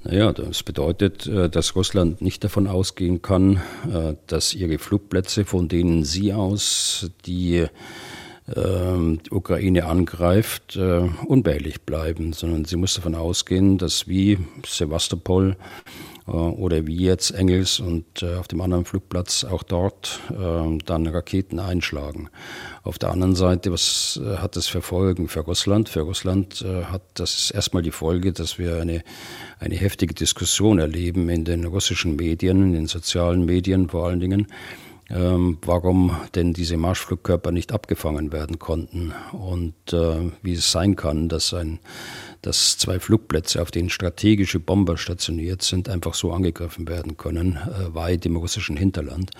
[0.05, 3.57] Naja, das bedeutet, äh, dass Russland nicht davon ausgehen kann,
[3.91, 7.67] äh, dass ihre Flugplätze, von denen sie aus die
[8.47, 15.57] die Ukraine angreift, äh, unbehelligt bleiben, sondern sie muss davon ausgehen, dass wie Sevastopol
[16.27, 21.59] äh, oder wie jetzt Engels und äh, auf dem anderen Flugplatz auch dort dann Raketen
[21.59, 22.29] einschlagen.
[22.83, 25.89] Auf der anderen Seite, was hat das für Folgen für Russland?
[25.89, 29.03] Für Russland hat das erstmal die Folge, dass wir eine,
[29.59, 34.49] eine heftige Diskussion erleben in den russischen Medien, in den sozialen Medien vor allen Dingen
[35.11, 41.29] ähm, warum denn diese Marschflugkörper nicht abgefangen werden konnten und äh, wie es sein kann,
[41.29, 41.79] dass, ein,
[42.43, 47.95] dass zwei Flugplätze, auf denen strategische Bomber stationiert sind, einfach so angegriffen werden können, äh,
[47.95, 49.31] weit im russischen Hinterland.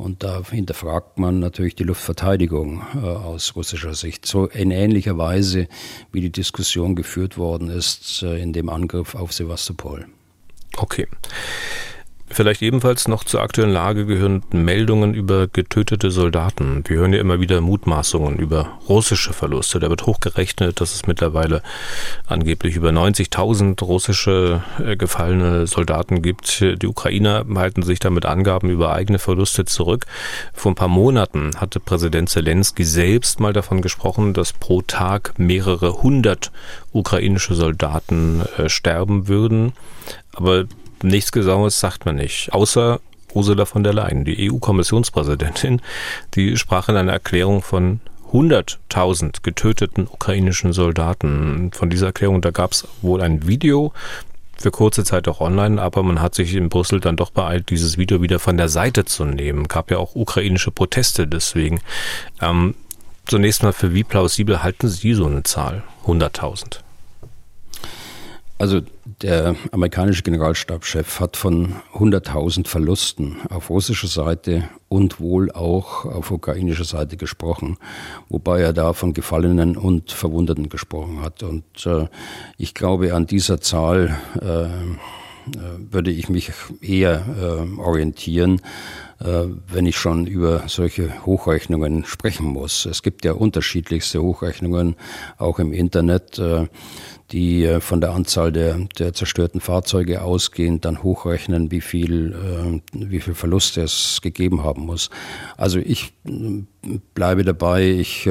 [0.00, 4.24] Und da hinterfragt man natürlich die Luftverteidigung äh, aus russischer Sicht.
[4.24, 5.68] So in ähnlicher Weise,
[6.10, 10.06] wie die Diskussion geführt worden ist äh, in dem Angriff auf Sevastopol.
[10.78, 11.06] Okay.
[12.32, 16.84] Vielleicht ebenfalls noch zur aktuellen Lage gehören Meldungen über getötete Soldaten.
[16.86, 19.80] Wir hören ja immer wieder Mutmaßungen über russische Verluste.
[19.80, 21.60] Da wird hochgerechnet, dass es mittlerweile
[22.28, 26.60] angeblich über 90.000 russische äh, gefallene Soldaten gibt.
[26.60, 30.06] Die Ukrainer halten sich damit Angaben über eigene Verluste zurück.
[30.54, 36.00] Vor ein paar Monaten hatte Präsident Zelensky selbst mal davon gesprochen, dass pro Tag mehrere
[36.04, 36.52] hundert
[36.92, 39.72] ukrainische Soldaten äh, sterben würden.
[40.32, 40.66] Aber
[41.02, 43.00] nichts Genaues sagt man nicht, außer
[43.32, 45.80] Ursula von der Leyen, die EU-Kommissionspräsidentin,
[46.34, 48.00] die sprach in einer Erklärung von
[48.32, 51.70] 100.000 getöteten ukrainischen Soldaten.
[51.72, 53.92] Von dieser Erklärung, da gab es wohl ein Video,
[54.56, 57.96] für kurze Zeit auch online, aber man hat sich in Brüssel dann doch beeilt, dieses
[57.96, 59.68] Video wieder von der Seite zu nehmen.
[59.68, 61.80] Gab ja auch ukrainische Proteste deswegen.
[62.42, 62.74] Ähm,
[63.26, 65.82] zunächst mal, für wie plausibel halten Sie so eine Zahl?
[66.06, 66.80] 100.000?
[68.60, 68.82] Also
[69.22, 76.84] der amerikanische Generalstabschef hat von 100.000 Verlusten auf russischer Seite und wohl auch auf ukrainischer
[76.84, 77.78] Seite gesprochen,
[78.28, 81.42] wobei er da von Gefallenen und Verwundeten gesprochen hat.
[81.42, 82.08] Und äh,
[82.58, 84.68] ich glaube, an dieser Zahl äh, äh
[85.90, 88.60] würde ich mich eher äh, orientieren,
[89.20, 92.84] äh, wenn ich schon über solche Hochrechnungen sprechen muss.
[92.84, 94.96] Es gibt ja unterschiedlichste Hochrechnungen,
[95.38, 96.38] auch im Internet.
[97.32, 102.80] Die äh, von der Anzahl der, der zerstörten Fahrzeuge ausgehend dann hochrechnen, wie viel, äh,
[102.92, 105.10] wie viel Verluste es gegeben haben muss.
[105.56, 106.62] Also ich äh,
[107.14, 108.28] bleibe dabei, ich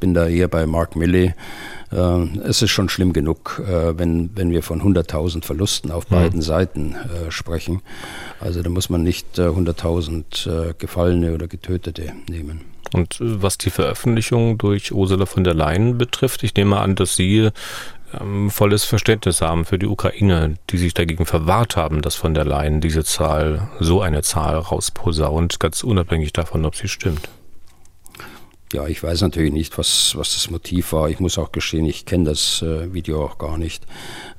[0.00, 1.34] bin da eher bei Mark Milley.
[1.90, 6.14] Es ist schon schlimm genug, wenn, wenn wir von 100.000 Verlusten auf mhm.
[6.14, 6.96] beiden Seiten
[7.28, 7.82] sprechen.
[8.40, 12.62] Also da muss man nicht 100.000 Gefallene oder Getötete nehmen.
[12.94, 17.50] Und was die Veröffentlichung durch Ursula von der Leyen betrifft, ich nehme an, dass Sie
[18.20, 22.44] ähm, volles Verständnis haben für die Ukraine, die sich dagegen verwahrt haben, dass von der
[22.44, 27.28] Leyen diese Zahl, so eine Zahl rausposaunt, ganz unabhängig davon, ob sie stimmt.
[28.74, 31.08] Ja, ich weiß natürlich nicht, was, was das Motiv war.
[31.08, 33.86] Ich muss auch gestehen, ich kenne das äh, Video auch gar nicht.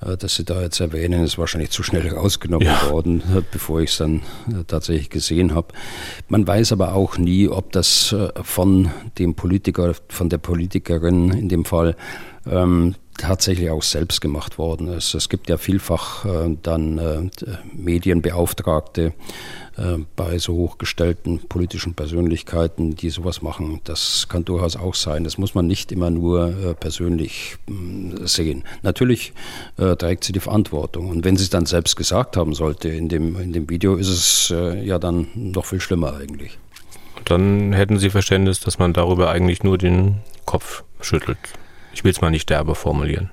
[0.01, 2.89] Äh, dass Sie da jetzt erwähnen, ist wahrscheinlich zu schnell rausgenommen ja.
[2.89, 5.69] worden, äh, bevor ich es dann äh, tatsächlich gesehen habe.
[6.27, 11.47] Man weiß aber auch nie, ob das äh, von dem Politiker, von der Politikerin in
[11.47, 11.95] dem Fall
[12.45, 15.13] ähm, tatsächlich auch selbst gemacht worden ist.
[15.13, 17.29] Es gibt ja vielfach äh, dann äh,
[17.73, 19.13] Medienbeauftragte
[19.77, 23.81] äh, bei so hochgestellten politischen Persönlichkeiten, die sowas machen.
[23.85, 25.23] Das kann durchaus auch sein.
[25.23, 28.63] Das muss man nicht immer nur äh, persönlich mh, sehen.
[28.83, 29.33] Natürlich
[29.77, 31.09] äh, trägt sie die Verantwortung.
[31.09, 34.09] Und wenn sie es dann selbst gesagt haben sollte in dem, in dem Video, ist
[34.09, 36.57] es äh, ja dann noch viel schlimmer eigentlich.
[37.23, 41.39] Dann hätten Sie Verständnis, dass man darüber eigentlich nur den Kopf schüttelt.
[41.95, 43.31] Ich will es mal nicht derbe formulieren.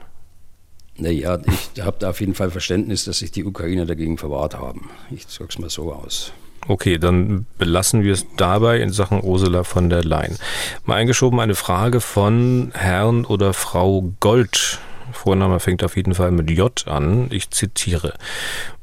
[0.97, 1.39] Naja,
[1.75, 4.89] ich habe da auf jeden Fall Verständnis, dass sich die Ukrainer dagegen verwahrt haben.
[5.11, 6.33] Ich drücke es mal so aus.
[6.69, 10.39] Okay, dann belassen wir es dabei in Sachen Ursula von der Leyen.
[10.85, 14.79] Mal eingeschoben eine Frage von Herrn oder Frau Gold.
[15.13, 17.27] Vorname fängt auf jeden Fall mit J an.
[17.31, 18.15] Ich zitiere.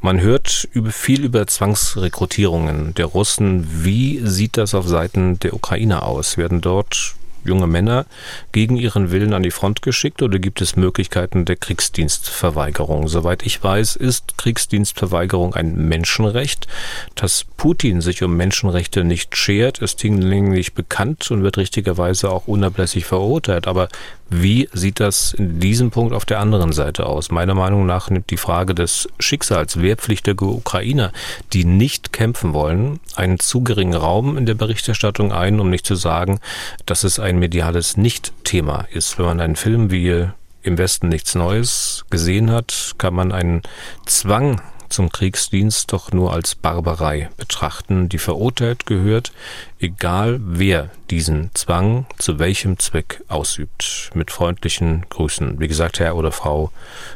[0.02, 3.66] Man hört viel über Zwangsrekrutierungen der Russen.
[3.86, 6.38] Wie sieht das auf Seiten der Ukraine aus?
[6.38, 8.06] Werden dort junge Männer
[8.52, 13.08] gegen ihren Willen an die Front geschickt oder gibt es Möglichkeiten der Kriegsdienstverweigerung?
[13.08, 16.68] Soweit ich weiß, ist Kriegsdienstverweigerung ein Menschenrecht.
[17.16, 23.06] Dass Putin sich um Menschenrechte nicht schert, ist hinlänglich bekannt und wird richtigerweise auch unablässig
[23.06, 23.68] verurteilt.
[23.68, 23.90] Aber
[24.30, 27.32] wie sieht das in diesem Punkt auf der anderen Seite aus?
[27.32, 31.12] Meiner Meinung nach nimmt die Frage des Schicksals wehrpflichtiger Ukrainer,
[31.54, 35.96] die nicht kämpfen wollen, einen zu geringen Raum in der Berichterstattung ein, um nicht zu
[35.96, 36.40] sagen,
[36.86, 39.18] dass es ein mediales Nicht-Thema ist.
[39.18, 40.28] Wenn man einen Film wie
[40.62, 43.64] im Westen nichts Neues gesehen hat, kann man einen
[44.06, 49.32] Zwang zum Kriegsdienst doch nur als Barbarei betrachten, die verurteilt gehört,
[49.80, 54.12] egal wer diesen Zwang zu welchem Zweck ausübt.
[54.14, 55.60] Mit freundlichen Grüßen.
[55.60, 56.72] Wie gesagt, Herr oder Frau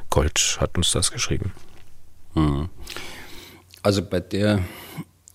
[0.09, 1.51] Gold hat uns das geschrieben.
[2.33, 2.69] Hm.
[3.81, 4.59] Also bei der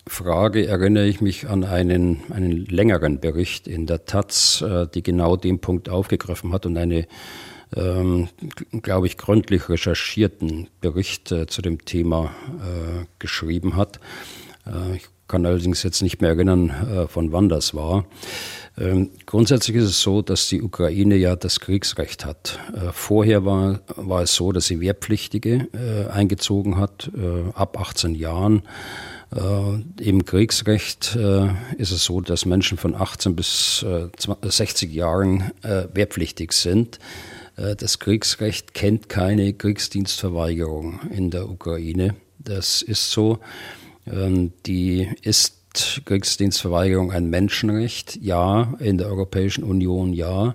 [0.09, 5.37] Frage erinnere ich mich an einen, einen längeren Bericht in der Taz, äh, die genau
[5.37, 7.07] den Punkt aufgegriffen hat und eine
[7.77, 8.29] ähm,
[8.83, 14.01] glaube ich, gründlich recherchierten Bericht äh, zu dem Thema äh, geschrieben hat.
[14.67, 18.07] Äh, ich kann allerdings jetzt nicht mehr erinnern, äh, von wann das war.
[18.79, 22.59] Ähm, grundsätzlich ist es so, dass die Ukraine ja das Kriegsrecht hat.
[22.75, 27.11] Äh, vorher war, war es so, dass sie Wehrpflichtige äh, eingezogen hat,
[27.55, 28.63] ab 18 Jahren.
[30.01, 31.17] Im Kriegsrecht
[31.77, 33.85] ist es so, dass Menschen von 18 bis
[34.43, 35.51] 60 Jahren
[35.93, 36.99] wehrpflichtig sind.
[37.59, 42.15] Äh, das Kriegsrecht kennt keine Kriegsdienstverweigerung in der Ukraine.
[42.39, 43.41] Das ist so.
[44.07, 45.55] Ähm, die ist
[46.07, 48.17] Kriegsdienstverweigerung ein Menschenrecht?
[48.17, 48.75] Ja.
[48.79, 50.55] In der Europäischen Union ja.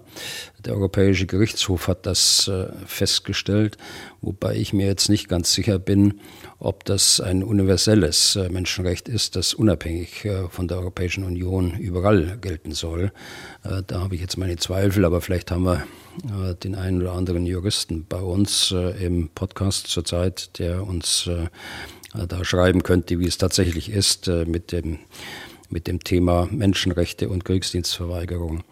[0.66, 3.78] Der Europäische Gerichtshof hat das äh, festgestellt,
[4.22, 6.20] wobei ich mir jetzt nicht ganz sicher bin,
[6.64, 12.38] ob das ein universelles äh, Menschenrecht ist, das unabhängig äh, von der Europäischen Union überall
[12.40, 13.12] gelten soll.
[13.64, 15.86] Da habe ich jetzt meine Zweifel, aber vielleicht haben wir
[16.56, 21.30] den einen oder anderen Juristen bei uns im Podcast zurzeit, der uns
[22.14, 25.00] da schreiben könnte, wie es tatsächlich ist äh, mit dem,
[25.70, 28.64] mit dem Thema Menschenrechte und Kriegsdienstverweigerung.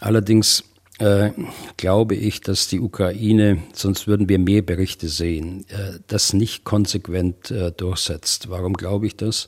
[0.00, 0.64] Allerdings
[0.98, 1.30] äh,
[1.76, 7.50] glaube ich, dass die Ukraine, sonst würden wir mehr Berichte sehen, äh, das nicht konsequent
[7.50, 8.48] äh, durchsetzt.
[8.48, 9.46] Warum glaube ich das?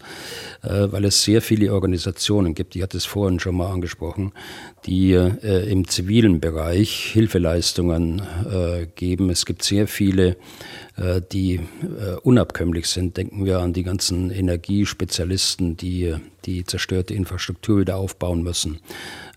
[0.62, 4.32] Äh, weil es sehr viele Organisationen gibt, ich hatte es vorhin schon mal angesprochen,
[4.87, 8.22] die im zivilen Bereich Hilfeleistungen
[8.94, 9.28] geben.
[9.28, 10.37] Es gibt sehr viele
[11.32, 13.16] die äh, unabkömmlich sind.
[13.16, 18.80] Denken wir an die ganzen Energiespezialisten, die die zerstörte Infrastruktur wieder aufbauen müssen,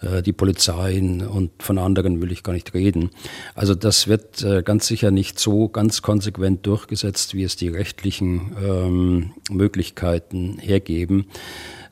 [0.02, 3.10] äh, die Polizeien und von anderen will ich gar nicht reden.
[3.56, 9.32] Also das wird ganz sicher nicht so ganz konsequent durchgesetzt, wie es die rechtlichen ähm,
[9.50, 11.28] Möglichkeiten hergeben.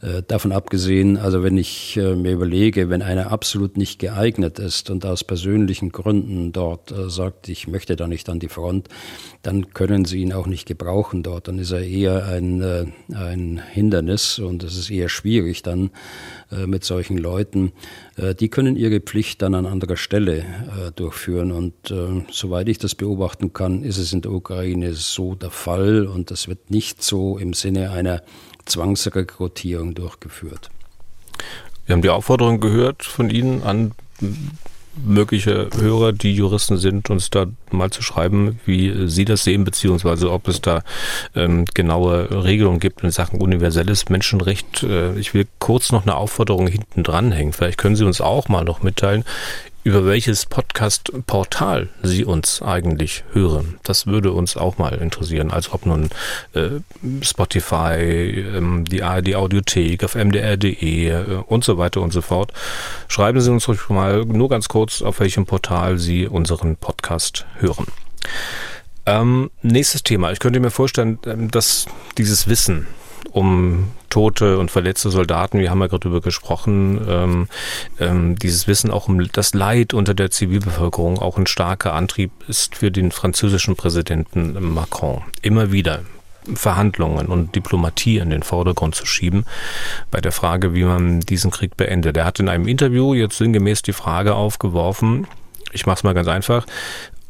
[0.01, 4.89] Äh, davon abgesehen, also wenn ich äh, mir überlege, wenn einer absolut nicht geeignet ist
[4.89, 8.87] und aus persönlichen Gründen dort äh, sagt, ich möchte da nicht an die Front,
[9.41, 11.49] dann können sie ihn auch nicht gebrauchen dort.
[11.49, 15.91] Dann ist er eher ein, ein Hindernis und es ist eher schwierig dann
[16.65, 17.71] mit solchen Leuten.
[18.39, 20.43] die können ihre Pflicht dann an anderer Stelle
[20.95, 21.73] durchführen und
[22.31, 26.49] soweit ich das beobachten kann, ist es in der Ukraine so der Fall und das
[26.49, 28.21] wird nicht so im Sinne einer
[28.69, 30.69] Zwangsrekrutierung durchgeführt.
[31.85, 33.91] Wir haben die Aufforderung gehört von Ihnen an
[35.05, 40.31] mögliche Hörer, die Juristen sind, uns da mal zu schreiben, wie Sie das sehen, beziehungsweise
[40.31, 40.83] ob es da
[41.35, 44.83] ähm, genaue Regelungen gibt in Sachen universelles Menschenrecht.
[44.83, 47.53] Äh, ich will kurz noch eine Aufforderung hinten dranhängen.
[47.53, 49.23] Vielleicht können Sie uns auch mal noch mitteilen,
[49.83, 53.79] über welches Podcast-Portal Sie uns eigentlich hören.
[53.83, 56.09] Das würde uns auch mal interessieren, als ob nun
[56.53, 56.81] äh,
[57.21, 57.95] Spotify,
[58.55, 62.51] ähm, die ARD Audiothek, auf mdr.de äh, und so weiter und so fort.
[63.07, 67.87] Schreiben Sie uns ruhig mal nur ganz kurz, auf welchem Portal Sie unseren Podcast hören.
[69.05, 70.31] Ähm, nächstes Thema.
[70.31, 71.85] Ich könnte mir vorstellen, ähm, dass
[72.17, 72.85] dieses Wissen,
[73.31, 77.47] um tote und verletzte Soldaten, wir haben ja gerade darüber gesprochen, ähm,
[77.99, 82.75] ähm, dieses Wissen auch um das Leid unter der Zivilbevölkerung auch ein starker Antrieb ist
[82.75, 85.21] für den französischen Präsidenten Macron.
[85.41, 86.01] Immer wieder
[86.55, 89.45] Verhandlungen und Diplomatie in den Vordergrund zu schieben
[90.09, 92.17] bei der Frage, wie man diesen Krieg beendet.
[92.17, 95.27] Er hat in einem Interview jetzt sinngemäß die Frage aufgeworfen,
[95.71, 96.65] ich mache es mal ganz einfach,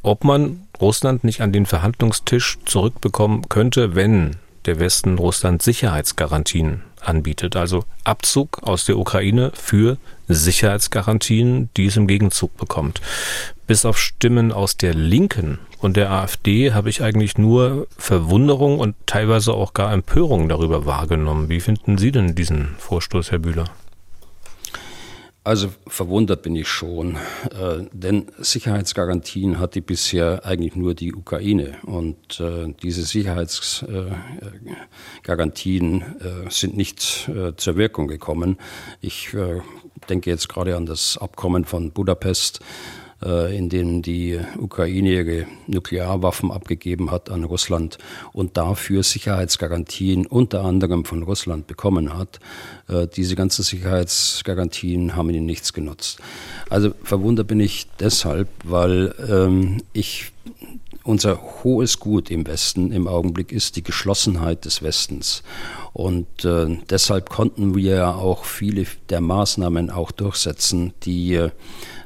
[0.01, 4.37] ob man Russland nicht an den Verhandlungstisch zurückbekommen könnte, wenn
[4.69, 7.55] der Westen Russland Sicherheitsgarantien anbietet.
[7.55, 13.01] Also Abzug aus der Ukraine für Sicherheitsgarantien, die es im Gegenzug bekommt.
[13.65, 18.95] Bis auf Stimmen aus der Linken und der AfD habe ich eigentlich nur Verwunderung und
[19.07, 21.49] teilweise auch gar Empörung darüber wahrgenommen.
[21.49, 23.65] Wie finden Sie denn diesen Vorstoß, Herr Bühler?
[25.49, 32.39] Also verwundert bin ich schon, äh, denn Sicherheitsgarantien hatte bisher eigentlich nur die Ukraine und
[32.39, 38.59] äh, diese Sicherheitsgarantien äh, sind nicht äh, zur Wirkung gekommen.
[39.01, 39.61] Ich äh,
[40.07, 42.63] denke jetzt gerade an das Abkommen von Budapest, äh,
[43.21, 47.97] in denen die Ukraine ihre Nuklearwaffen abgegeben hat an Russland
[48.31, 52.39] und dafür Sicherheitsgarantien unter anderem von Russland bekommen hat.
[52.87, 56.19] Äh, diese ganzen Sicherheitsgarantien haben ihnen nichts genutzt.
[56.69, 60.31] Also verwundert bin ich deshalb, weil ähm, ich
[61.03, 65.43] unser hohes Gut im Westen im Augenblick ist die Geschlossenheit des Westens.
[65.91, 71.49] Und äh, deshalb konnten wir ja auch viele der Maßnahmen auch durchsetzen, die äh,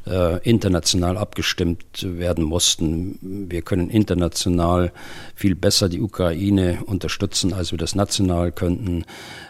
[0.06, 3.48] äh, international abgestimmt werden mussten.
[3.50, 4.92] Wir können international
[5.36, 9.06] viel besser die Ukraine unterstützen, als wir das national könnten.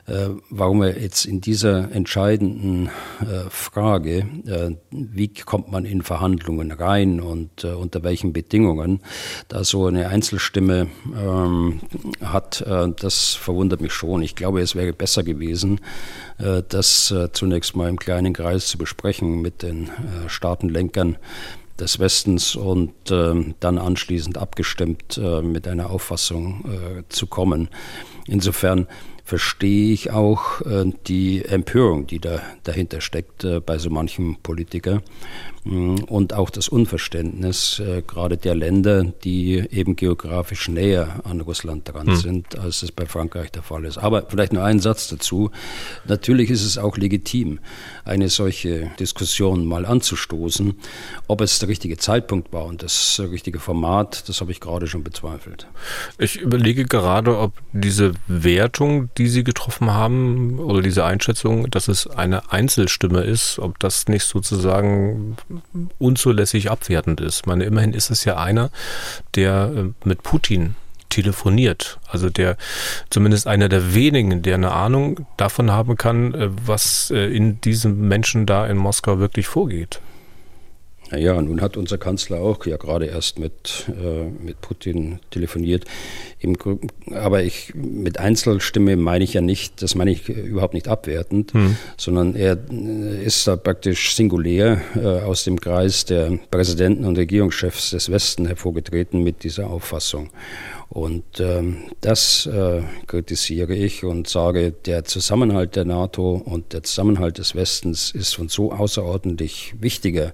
[0.06, 2.88] Äh, warum wir jetzt in dieser entscheidenden
[3.22, 9.00] äh, Frage, äh, wie kommt man in Verhandlungen rein und unter welchen Bedingungen,
[9.48, 11.80] da so eine Einzelstimme ähm,
[12.22, 12.66] hat,
[13.00, 14.22] das verwundert mich schon.
[14.22, 15.80] Ich glaube, es wäre besser gewesen,
[16.38, 19.89] das zunächst mal im kleinen Kreis zu besprechen mit den
[20.28, 21.18] Staatenlenkern
[21.80, 27.70] des Westens und äh, dann anschließend abgestimmt äh, mit einer Auffassung äh, zu kommen.
[28.28, 28.88] Insofern
[29.24, 35.02] verstehe ich auch äh, die Empörung, die da dahinter steckt äh, bei so manchem Politiker
[35.65, 42.08] und auch das Unverständnis äh, gerade der Länder, die eben geografisch näher an Russland dran
[42.08, 42.15] hm.
[42.17, 43.97] sind, als es bei Frankreich der Fall ist.
[43.97, 45.52] Aber vielleicht nur ein Satz dazu.
[46.06, 47.60] Natürlich ist es auch legitim,
[48.04, 50.76] eine solche Diskussion mal anzustoßen.
[51.28, 55.03] Ob es der richtige Zeitpunkt war und das richtige Format, das habe ich gerade schon
[55.03, 55.68] bezweifelt.
[56.18, 62.07] Ich überlege gerade, ob diese Wertung, die Sie getroffen haben, oder diese Einschätzung, dass es
[62.07, 65.38] eine Einzelstimme ist, ob das nicht sozusagen
[65.99, 67.41] unzulässig abwertend ist.
[67.41, 68.70] Ich meine, immerhin ist es ja einer,
[69.36, 70.76] der äh, mit Putin
[71.10, 71.99] telefoniert.
[72.08, 72.58] Also der
[73.10, 78.08] zumindest einer der wenigen, der eine Ahnung davon haben kann, äh, was äh, in diesem
[78.08, 80.01] Menschen da in Moskau wirklich vorgeht.
[81.14, 85.86] Naja, nun hat unser Kanzler auch ja gerade erst mit, äh, mit Putin telefoniert.
[86.39, 86.57] Im,
[87.11, 91.78] aber ich mit Einzelstimme meine ich ja nicht, das meine ich überhaupt nicht abwertend, hm.
[91.97, 97.91] sondern er äh, ist da praktisch singulär äh, aus dem Kreis der Präsidenten und Regierungschefs
[97.91, 100.32] des Westen hervorgetreten mit dieser Auffassung.
[100.90, 107.40] Und ähm, das äh, kritisiere ich und sage, der Zusammenhalt der NATO und der Zusammenhalt
[107.40, 110.34] des Westens ist von so außerordentlich wichtiger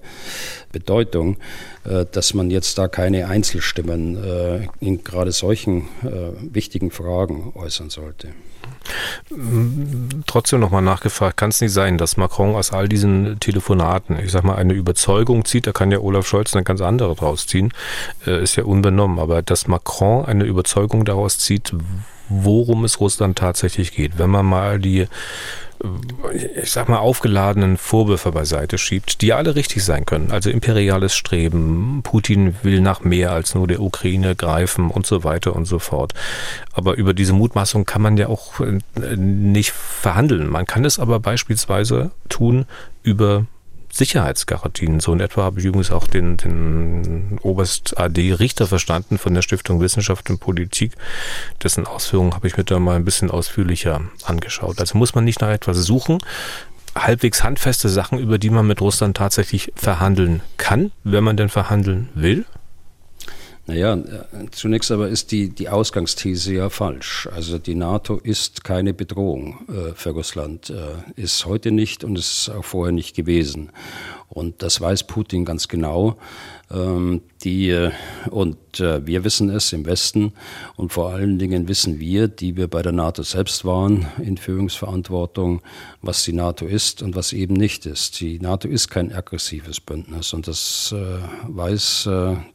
[0.72, 1.38] Bedeutung,
[1.84, 7.90] äh, dass man jetzt da keine Einzelstimmen äh, in gerade solchen äh, wichtigen Fragen äußern
[7.90, 8.28] sollte.
[10.26, 14.44] Trotzdem nochmal nachgefragt, kann es nicht sein, dass Macron aus all diesen Telefonaten, ich sag
[14.44, 17.72] mal, eine Überzeugung zieht, da kann ja Olaf Scholz eine ganz andere draus ziehen,
[18.26, 21.72] äh, ist ja unbenommen, aber dass Macron eine Überzeugung daraus zieht,
[22.28, 24.18] worum es Russland tatsächlich geht.
[24.18, 25.06] Wenn man mal die
[26.32, 30.30] ich sag mal, aufgeladenen Vorwürfe beiseite schiebt, die alle richtig sein können.
[30.30, 35.56] Also imperiales Streben, Putin will nach mehr als nur der Ukraine greifen und so weiter
[35.56, 36.12] und so fort.
[36.72, 38.78] Aber über diese Mutmaßung kann man ja auch äh,
[39.16, 40.48] nicht verhandeln.
[40.48, 42.66] Man kann es aber beispielsweise tun
[43.02, 43.46] über
[43.90, 45.00] Sicherheitsgarantien.
[45.00, 49.42] So in etwa habe ich übrigens auch den, den Oberst AD Richter verstanden von der
[49.42, 50.92] Stiftung Wissenschaft und Politik.
[51.62, 54.78] Dessen Ausführungen habe ich mir da mal ein bisschen ausführlicher angeschaut.
[54.80, 56.18] Also muss man nicht nach etwas suchen,
[56.94, 62.08] halbwegs handfeste Sachen, über die man mit Russland tatsächlich verhandeln kann, wenn man denn verhandeln
[62.14, 62.44] will.
[63.70, 63.96] Naja,
[64.50, 67.28] zunächst aber ist die, die Ausgangsthese ja falsch.
[67.32, 70.74] Also die NATO ist keine Bedrohung äh, für Russland, äh,
[71.14, 73.70] ist heute nicht und ist auch vorher nicht gewesen.
[74.30, 76.16] Und das weiß Putin ganz genau.
[76.70, 77.90] Ähm, die, äh,
[78.30, 80.32] und äh, wir wissen es im Westen
[80.76, 85.62] und vor allen Dingen wissen wir, die wir bei der NATO selbst waren, in Führungsverantwortung,
[86.00, 88.20] was die NATO ist und was eben nicht ist.
[88.20, 91.18] Die NATO ist kein aggressives Bündnis und das äh,
[91.48, 92.08] weiß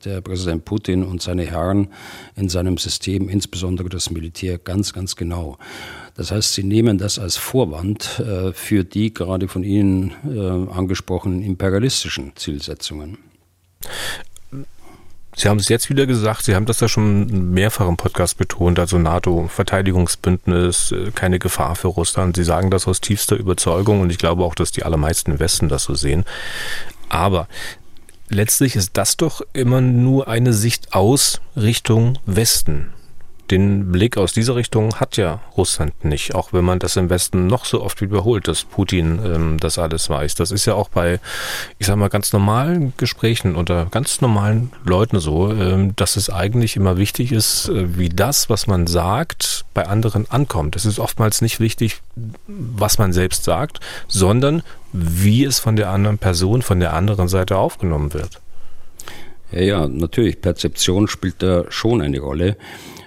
[0.06, 1.90] der Präsident Putin und seine Herren
[2.36, 5.58] in seinem System, insbesondere das Militär, ganz, ganz genau.
[6.16, 11.44] Das heißt, sie nehmen das als Vorwand äh, für die gerade von Ihnen äh, angesprochenen
[11.44, 13.18] imperialistischen Zielsetzungen.
[15.36, 18.80] Sie haben es jetzt wieder gesagt, Sie haben das ja schon mehrfach im Podcast betont,
[18.80, 22.38] also NATO, Verteidigungsbündnis, äh, keine Gefahr für Russland.
[22.38, 25.68] Sie sagen das aus tiefster Überzeugung und ich glaube auch, dass die allermeisten im Westen
[25.68, 26.24] das so sehen.
[27.10, 27.50] Aber
[28.30, 32.94] letztlich ist das doch immer nur eine Sicht aus Richtung Westen
[33.52, 37.48] den Blick aus dieser Richtung hat ja Russland nicht, auch wenn man das im Westen
[37.48, 40.36] noch so oft wiederholt, dass Putin ähm, das alles weiß.
[40.36, 41.20] Das ist ja auch bei,
[41.78, 46.76] ich sag mal, ganz normalen Gesprächen unter ganz normalen Leuten so, ähm, dass es eigentlich
[46.76, 50.76] immer wichtig ist, äh, wie das, was man sagt, bei anderen ankommt.
[50.76, 52.02] Es ist oftmals nicht wichtig,
[52.48, 57.58] was man selbst sagt, sondern wie es von der anderen Person, von der anderen Seite
[57.58, 58.42] aufgenommen wird.
[59.52, 60.42] Ja, ja, natürlich.
[60.42, 62.58] Perzeption spielt da schon eine Rolle.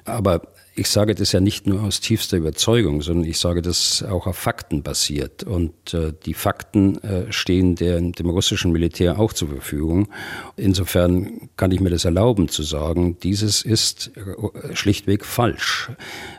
[0.09, 0.43] Aber
[0.79, 4.37] ich sage das ja nicht nur aus tiefster Überzeugung, sondern ich sage das auch auf
[4.37, 5.43] Fakten basiert.
[5.43, 10.09] Und äh, die Fakten äh, stehen der, dem russischen Militär auch zur Verfügung.
[10.57, 15.91] Insofern kann ich mir das erlauben zu sagen, dieses ist äh, schlichtweg falsch,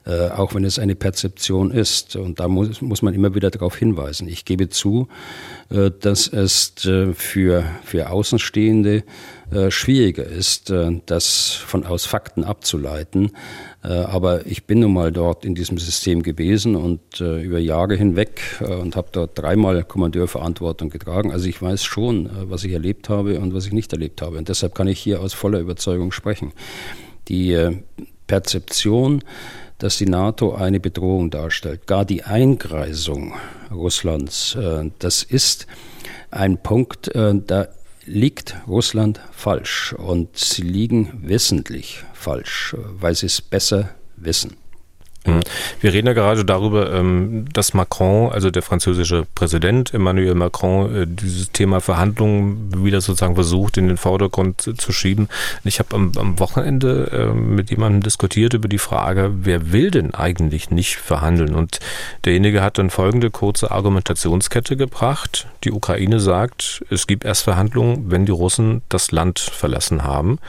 [0.06, 2.16] äh, auch wenn es eine Perzeption ist.
[2.16, 4.30] Und da muss, muss man immer wieder darauf hinweisen.
[4.30, 5.10] Ich gebe zu,
[5.70, 9.04] äh, dass es äh, für, für Außenstehende
[9.70, 10.72] schwieriger ist,
[11.06, 13.32] das von aus Fakten abzuleiten.
[13.82, 18.96] Aber ich bin nun mal dort in diesem System gewesen und über Jahre hinweg und
[18.96, 21.32] habe dort dreimal Kommandeurverantwortung getragen.
[21.32, 24.38] Also ich weiß schon, was ich erlebt habe und was ich nicht erlebt habe.
[24.38, 26.52] Und deshalb kann ich hier aus voller Überzeugung sprechen.
[27.28, 27.80] Die
[28.28, 29.24] Perzeption,
[29.80, 31.88] dass die NATO eine Bedrohung darstellt.
[31.88, 33.34] Gar die Eingreisung
[33.72, 35.68] Russlands, äh, das ist
[36.32, 37.70] ein Punkt, äh, da
[38.10, 44.58] liegt Russland falsch und sie liegen wissentlich falsch, weil sie es besser wissen.
[45.26, 45.42] Mhm.
[45.82, 51.08] Wir reden ja gerade darüber, ähm, dass Macron, also der französische Präsident Emmanuel Macron, äh,
[51.08, 55.28] dieses Thema Verhandlungen wieder sozusagen versucht, in den Vordergrund zu schieben.
[55.64, 60.70] Ich habe am, Wochenende ähm, mit jemandem diskutiert über die Frage, wer will denn eigentlich
[60.70, 61.56] nicht verhandeln?
[61.56, 61.80] Und
[62.24, 65.48] derjenige hat dann folgende kurze Argumentationskette gebracht.
[65.64, 70.40] Die Ukraine sagt, es gibt erst Verhandlungen, wenn die Russen das Land verlassen haben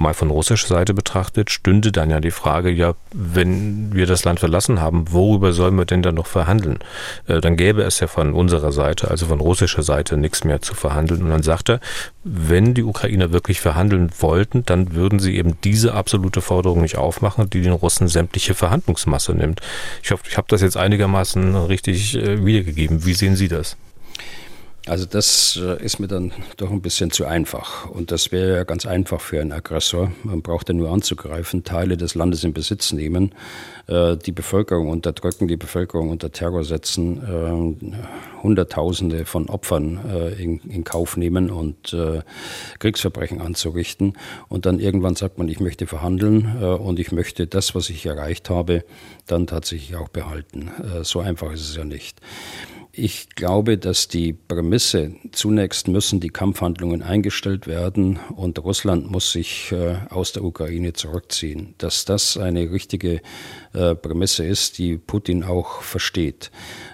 [0.00, 4.40] mal von russischer Seite betrachtet, stünde dann ja die Frage, ja, wenn wir das Land
[4.40, 6.78] verlassen haben, worüber sollen wir denn dann noch verhandeln?
[7.26, 10.74] Äh, dann gäbe es ja von unserer Seite, also von russischer Seite, nichts mehr zu
[10.74, 11.22] verhandeln.
[11.22, 11.80] Und dann sagt er,
[12.24, 17.50] wenn die Ukrainer wirklich verhandeln wollten, dann würden sie eben diese absolute Forderung nicht aufmachen,
[17.50, 19.60] die den Russen sämtliche Verhandlungsmasse nimmt.
[20.02, 23.04] Ich hoffe, ich habe das jetzt einigermaßen richtig äh, wiedergegeben.
[23.04, 23.76] Wie sehen Sie das?
[24.86, 27.88] Also das äh, ist mir dann doch ein bisschen zu einfach.
[27.90, 30.10] Und das wäre ja ganz einfach für einen Aggressor.
[30.24, 33.34] Man braucht ja nur anzugreifen, Teile des Landes in Besitz nehmen,
[33.88, 40.00] äh, die Bevölkerung unterdrücken, die Bevölkerung unter Terror setzen, äh, Hunderttausende von Opfern
[40.38, 41.94] in, Kauf nehmen und
[42.78, 44.14] Kriegsverbrechen anzurichten.
[44.48, 48.48] Und dann irgendwann sagt man, ich möchte verhandeln und ich möchte das, was ich erreicht
[48.48, 48.82] habe,
[49.26, 50.70] dann tatsächlich auch behalten.
[51.02, 52.22] So einfach ist es ja nicht.
[52.92, 59.70] Ich glaube, dass die Prämisse zunächst müssen die Kampfhandlungen eingestellt werden und Russland muss sich
[59.70, 61.74] äh, aus der Ukraine zurückziehen.
[61.78, 63.22] Dass das eine richtige
[63.72, 66.50] äh, Prämisse ist, die Putin auch versteht.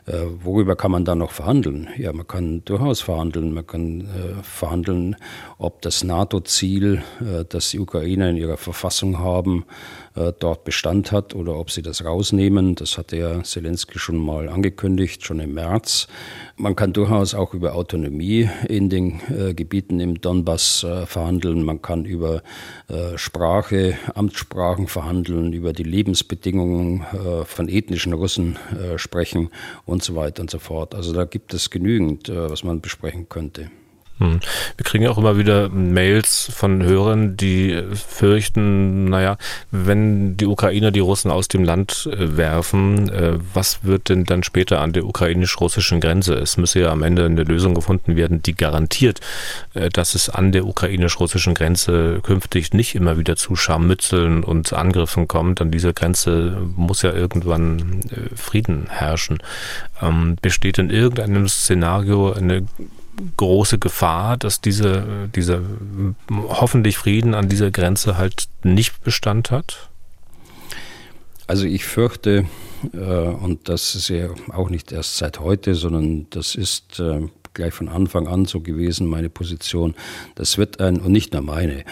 [0.07, 0.13] Äh,
[0.43, 1.89] worüber kann man dann noch verhandeln?
[1.97, 3.55] Ja, man kann durchaus verhandeln.
[3.55, 5.17] Man kann äh, verhandeln,
[5.59, 9.65] ob das NATO-Ziel, äh, das die Ukrainer in ihrer Verfassung haben,
[10.15, 12.75] äh, dort Bestand hat oder ob sie das rausnehmen.
[12.75, 16.09] Das hat der Zelensky schon mal angekündigt, schon im März.
[16.59, 21.63] Man kann durchaus auch über Autonomie in den äh, Gebieten im Donbass äh, verhandeln.
[21.63, 22.43] Man kann über
[22.89, 29.51] äh, Sprache, Amtssprachen verhandeln, über die Lebensbedingungen äh, von ethnischen Russen äh, sprechen
[29.85, 30.95] und so weiter und so fort.
[30.95, 33.71] Also da gibt es genügend, äh, was man besprechen könnte.
[34.19, 34.41] Hm.
[34.77, 39.37] Wir kriegen auch immer wieder Mails von Hörern, die fürchten, naja,
[39.71, 44.43] wenn die Ukrainer die Russen aus dem Land äh, werfen, äh, was wird denn dann
[44.43, 46.35] später an der ukrainisch-russischen Grenze?
[46.35, 49.21] Es müsse ja am Ende eine Lösung gefunden werden, die garantiert,
[49.75, 55.29] äh, dass es an der ukrainisch-russischen Grenze künftig nicht immer wieder zu Scharmützeln und Angriffen
[55.29, 55.61] kommt.
[55.61, 58.01] An dieser Grenze muss ja irgendwann
[58.35, 59.39] Frieden herrschen.
[60.01, 62.65] Ähm, besteht in irgendeinem Szenario eine
[63.37, 65.61] große Gefahr, dass diese, dieser
[66.31, 69.89] hoffentlich Frieden an dieser Grenze halt nicht Bestand hat?
[71.47, 72.47] Also ich fürchte,
[72.93, 77.73] äh, und das ist ja auch nicht erst seit heute, sondern das ist äh, gleich
[77.73, 79.95] von Anfang an so gewesen, meine Position,
[80.35, 81.85] das wird ein, und nicht nur meine,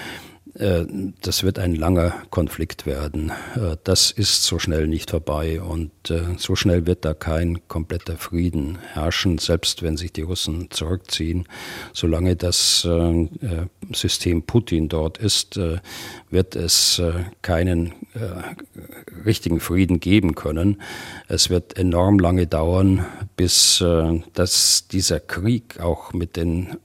[0.57, 3.33] das wird ein langer Konflikt werden.
[3.57, 8.17] Äh, das ist so schnell nicht vorbei und äh, so schnell wird da kein kompletter
[8.17, 11.47] Frieden herrschen, selbst wenn sich die Russen zurückziehen.
[11.93, 12.87] Solange das
[13.93, 15.59] System Putin dort ist,
[16.31, 17.01] wird es
[17.43, 17.93] keinen
[19.25, 20.83] richtigen Frieden geben können.
[21.29, 23.05] Es wird enorm lange dauern,
[23.37, 23.83] bis
[24.35, 26.77] dass dieser Krieg auch mit den äh,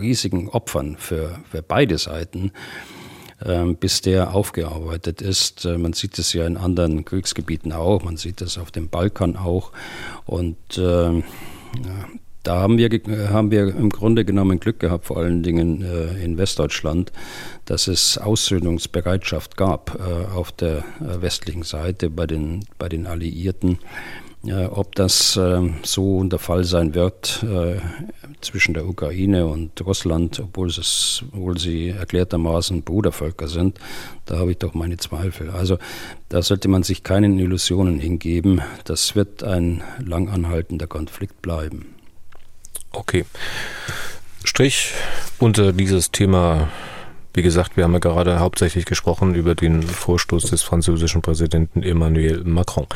[0.00, 2.52] riesigen Opfern für, für beide Seiten,
[3.44, 5.64] äh, bis der aufgearbeitet ist.
[5.64, 9.36] Äh, man sieht es ja in anderen Kriegsgebieten auch, man sieht es auf dem Balkan
[9.36, 9.72] auch.
[10.24, 11.22] Und äh,
[12.44, 12.90] da haben wir,
[13.30, 17.10] haben wir im Grunde genommen Glück gehabt, vor allen Dingen äh, in Westdeutschland,
[17.64, 23.78] dass es Aussöhnungsbereitschaft gab äh, auf der äh, westlichen Seite bei den, bei den Alliierten.
[24.70, 25.38] Ob das
[25.82, 27.44] so der Fall sein wird
[28.40, 33.78] zwischen der Ukraine und Russland, obwohl, es, obwohl sie erklärtermaßen Brudervölker sind,
[34.26, 35.50] da habe ich doch meine Zweifel.
[35.50, 35.78] Also
[36.28, 38.60] da sollte man sich keinen Illusionen hingeben.
[38.84, 41.94] Das wird ein lang anhaltender Konflikt bleiben.
[42.92, 43.24] Okay.
[44.44, 44.92] Strich
[45.38, 46.68] unter dieses Thema
[47.34, 52.44] wie gesagt, wir haben ja gerade hauptsächlich gesprochen über den Vorstoß des französischen Präsidenten Emmanuel
[52.44, 52.86] Macron.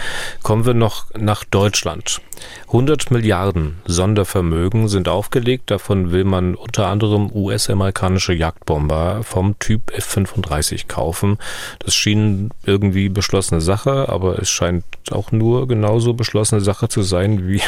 [0.43, 2.21] Kommen wir noch nach Deutschland.
[2.69, 5.73] 100 Milliarden Sondervermögen sind aufgelegt.
[5.73, 11.39] Davon will man unter anderem US-amerikanische Jagdbomber vom Typ F-35 kaufen.
[11.81, 17.49] Das schien irgendwie beschlossene Sache, aber es scheint auch nur genauso beschlossene Sache zu sein,
[17.49, 17.63] wie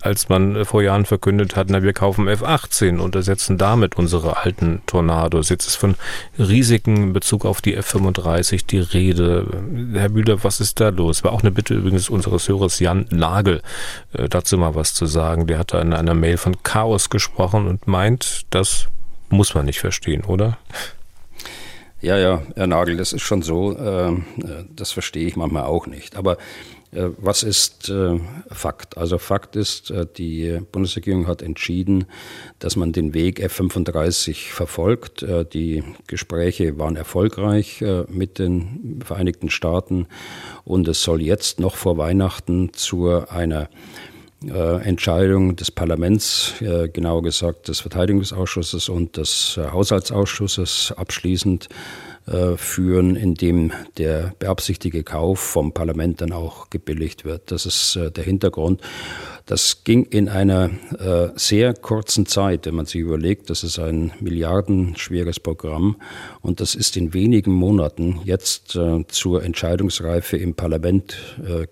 [0.00, 4.82] als man vor Jahren verkündet hat, na, wir kaufen F-18 und ersetzen damit unsere alten
[4.86, 5.48] Tornados.
[5.48, 5.96] Jetzt ist von
[6.38, 9.46] Risiken in Bezug auf die F-35 die Rede.
[9.94, 11.24] Herr Bühler, was ist da los?
[11.24, 13.62] War auch eine Bitte übrigens unseres Hörers Jan Nagel,
[14.12, 15.46] äh, dazu mal was zu sagen.
[15.46, 18.88] Der hat da in einer Mail von Chaos gesprochen und meint, das
[19.28, 20.58] muss man nicht verstehen, oder?
[22.00, 23.78] Ja, ja, Herr Nagel, das ist schon so.
[23.78, 26.16] Ähm, äh, das verstehe ich manchmal auch nicht.
[26.16, 26.36] Aber
[26.92, 28.18] was ist äh,
[28.50, 28.98] Fakt?
[28.98, 32.04] Also Fakt ist, die Bundesregierung hat entschieden,
[32.58, 35.24] dass man den Weg F-35 verfolgt.
[35.54, 40.06] Die Gespräche waren erfolgreich mit den Vereinigten Staaten
[40.64, 43.68] und es soll jetzt noch vor Weihnachten zu einer
[44.44, 46.54] Entscheidung des Parlaments,
[46.92, 51.68] genauer gesagt des Verteidigungsausschusses und des Haushaltsausschusses abschließend
[52.24, 57.50] äh, führen, indem der beabsichtigte Kauf vom Parlament dann auch gebilligt wird.
[57.50, 58.80] Das ist äh, der Hintergrund.
[59.44, 60.70] Das ging in einer
[61.00, 65.96] äh, sehr kurzen Zeit, wenn man sich überlegt, das ist ein milliardenschweres Programm
[66.42, 71.16] und das ist in wenigen Monaten jetzt äh, zur Entscheidungsreife im Parlament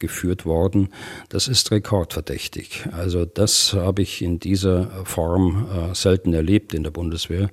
[0.01, 0.89] geführt worden.
[1.29, 2.89] Das ist rekordverdächtig.
[2.91, 7.51] Also das habe ich in dieser Form selten erlebt in der Bundeswehr,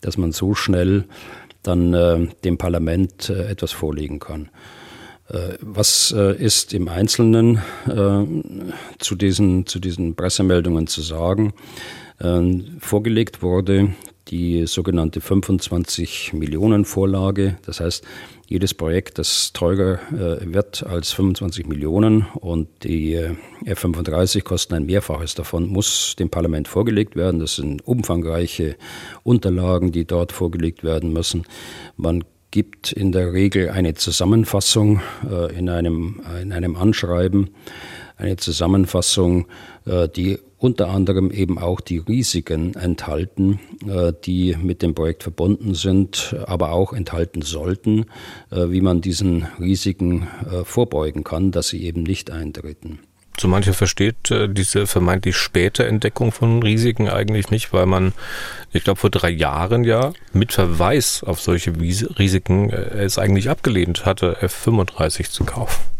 [0.00, 1.06] dass man so schnell
[1.66, 4.50] dann äh, dem Parlament äh, etwas vorlegen kann.
[5.28, 8.24] Äh, was äh, ist im Einzelnen äh,
[8.98, 11.52] zu, diesen, zu diesen Pressemeldungen zu sagen?
[12.78, 13.90] vorgelegt wurde
[14.28, 17.58] die sogenannte 25 Millionen Vorlage.
[17.66, 18.04] Das heißt,
[18.46, 23.34] jedes Projekt, das teurer äh, wird als 25 Millionen und die äh,
[23.64, 27.40] F-35 kosten ein Mehrfaches davon, muss dem Parlament vorgelegt werden.
[27.40, 28.76] Das sind umfangreiche
[29.24, 31.44] Unterlagen, die dort vorgelegt werden müssen.
[31.96, 32.22] Man
[32.52, 37.50] gibt in der Regel eine Zusammenfassung äh, in, einem, in einem Anschreiben,
[38.16, 39.46] eine Zusammenfassung,
[40.16, 46.34] die unter anderem eben auch die Risiken enthalten, äh, die mit dem Projekt verbunden sind,
[46.46, 48.06] aber auch enthalten sollten,
[48.50, 53.00] äh, wie man diesen Risiken äh, vorbeugen kann, dass sie eben nicht eintreten.
[53.38, 58.14] So mancher versteht diese vermeintlich späte Entdeckung von Risiken eigentlich nicht, weil man,
[58.72, 64.38] ich glaube, vor drei Jahren ja mit Verweis auf solche Risiken es eigentlich abgelehnt hatte,
[64.40, 65.95] F-35 zu kaufen.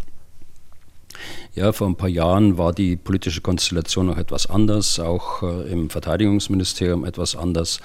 [1.57, 5.89] Ja, vor ein paar Jahren war die politische Konstellation noch etwas anders, auch äh, im
[5.89, 7.81] Verteidigungsministerium etwas anders.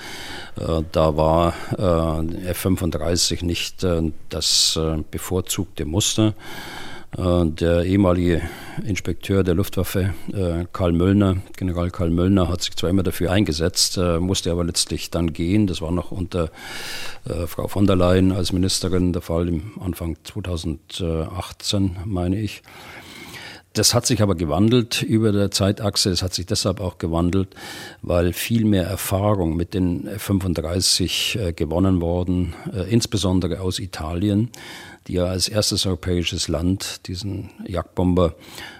[0.57, 6.33] Äh, da war äh, F-35 nicht äh, das äh, bevorzugte Muster.
[7.13, 8.41] Der ehemalige
[8.85, 10.13] Inspekteur der Luftwaffe,
[10.71, 15.33] Karl Möllner, General Karl Möllner, hat sich zwar immer dafür eingesetzt, musste aber letztlich dann
[15.33, 15.67] gehen.
[15.67, 16.51] Das war noch unter
[17.47, 22.63] Frau von der Leyen als Ministerin der Fall im Anfang 2018, meine ich.
[23.73, 26.09] Das hat sich aber gewandelt über der Zeitachse.
[26.09, 27.55] Es hat sich deshalb auch gewandelt,
[28.01, 34.49] weil viel mehr Erfahrung mit den F-35 äh, gewonnen worden, äh, insbesondere aus Italien,
[35.07, 38.35] die ja als erstes europäisches Land diesen Jagdbomber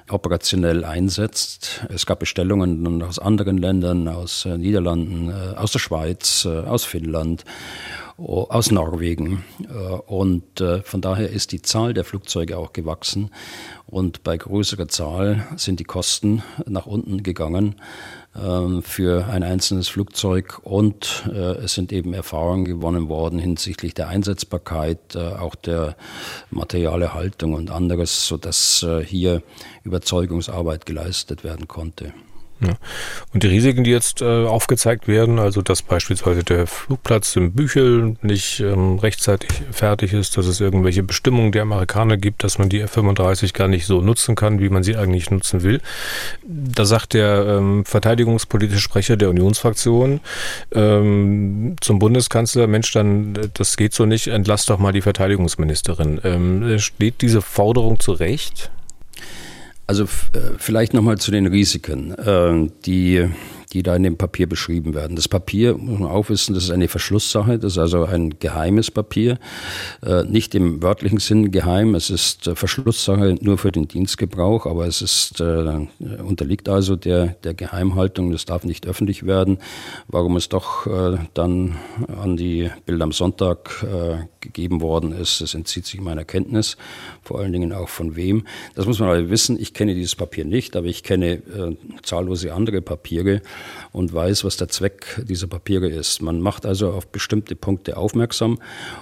[0.09, 1.85] operationell einsetzt.
[1.87, 7.45] Es gab Bestellungen aus anderen Ländern, aus äh, Niederlanden, aus der Schweiz, aus Finnland
[8.25, 9.43] aus Norwegen.
[10.07, 13.31] Und von daher ist die Zahl der Flugzeuge auch gewachsen.
[13.87, 17.75] Und bei größerer Zahl sind die Kosten nach unten gegangen
[18.33, 24.07] ähm, für ein einzelnes Flugzeug und äh, es sind eben Erfahrungen gewonnen worden hinsichtlich der
[24.07, 25.97] Einsetzbarkeit, äh, auch der
[26.49, 29.43] Materialerhaltung und anderes, sodass äh, hier
[29.83, 32.13] Überzeugungsarbeit geleistet werden konnte.
[32.61, 32.73] Ja.
[33.33, 38.17] Und die Risiken, die jetzt äh, aufgezeigt werden, also dass beispielsweise der Flugplatz im Büchel
[38.21, 42.81] nicht ähm, rechtzeitig fertig ist, dass es irgendwelche Bestimmungen der Amerikaner gibt, dass man die
[42.81, 45.81] F-35 gar nicht so nutzen kann, wie man sie eigentlich nutzen will.
[46.43, 50.19] Da sagt der ähm, verteidigungspolitische Sprecher der Unionsfraktion
[50.71, 56.21] ähm, zum Bundeskanzler, Mensch, dann das geht so nicht, entlass doch mal die Verteidigungsministerin.
[56.23, 58.69] Ähm, steht diese Forderung zu Recht?
[59.91, 62.13] Also äh, vielleicht nochmal zu den Risiken.
[62.13, 63.27] Äh, die
[63.73, 65.15] die da in dem Papier beschrieben werden.
[65.15, 68.91] Das Papier, muss man auch wissen, das ist eine Verschlusssache, das ist also ein geheimes
[68.91, 69.39] Papier,
[70.05, 74.87] äh, nicht im wörtlichen Sinn geheim, es ist äh, Verschlusssache nur für den Dienstgebrauch, aber
[74.87, 75.87] es ist, äh,
[76.21, 79.59] unterliegt also der, der Geheimhaltung, das darf nicht öffentlich werden.
[80.09, 81.77] Warum es doch äh, dann
[82.21, 83.85] an die Bilder am Sonntag
[84.41, 86.77] gegeben worden ist, das entzieht sich meiner Kenntnis,
[87.23, 88.45] vor allen Dingen auch von wem.
[88.75, 92.53] Das muss man aber wissen, ich kenne dieses Papier nicht, aber ich kenne äh, zahllose
[92.53, 93.41] andere Papiere,
[93.91, 96.21] und weiß, was der Zweck dieser Papiere ist.
[96.21, 98.59] Man macht also auf bestimmte Punkte aufmerksam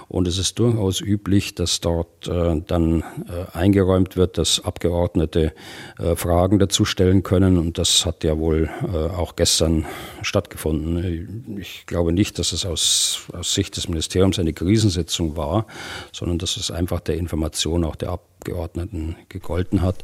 [0.08, 5.52] und es ist durchaus üblich, dass dort äh, dann äh, eingeräumt wird, dass Abgeordnete
[5.98, 9.86] äh, Fragen dazu stellen können und das hat ja wohl äh, auch gestern
[10.22, 11.58] stattgefunden.
[11.60, 15.66] Ich glaube nicht, dass es aus, aus Sicht des Ministeriums eine Krisensitzung war,
[16.12, 20.02] sondern dass es einfach der Information auch der Ab Abgeordneten gegolten hat.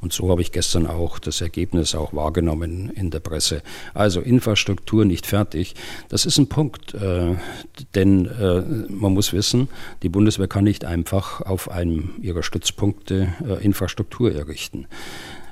[0.00, 3.62] Und so habe ich gestern auch das Ergebnis auch wahrgenommen in der Presse.
[3.94, 5.74] Also Infrastruktur nicht fertig,
[6.08, 6.94] das ist ein Punkt.
[6.94, 7.36] Äh,
[7.94, 9.68] denn äh, man muss wissen,
[10.02, 14.86] die Bundeswehr kann nicht einfach auf einem ihrer Stützpunkte äh, Infrastruktur errichten.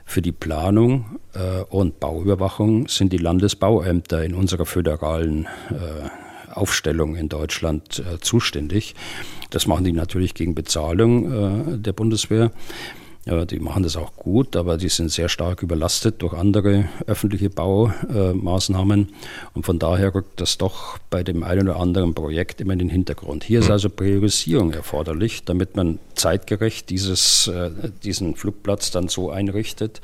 [0.04, 6.23] Für die Planung äh, und Bauüberwachung sind die Landesbauämter in unserer föderalen äh,
[6.56, 8.94] Aufstellung in Deutschland äh, zuständig.
[9.50, 12.50] Das machen die natürlich gegen Bezahlung der Bundeswehr.
[13.26, 17.48] Ja, die machen das auch gut, aber die sind sehr stark überlastet durch andere öffentliche
[17.48, 19.14] Baumaßnahmen.
[19.54, 22.90] Und von daher rückt das doch bei dem einen oder anderen Projekt immer in den
[22.90, 23.42] Hintergrund.
[23.42, 23.72] Hier ist hm.
[23.72, 27.70] also Priorisierung erforderlich, damit man zeitgerecht dieses, äh,
[28.02, 30.02] diesen Flugplatz dann so einrichtet,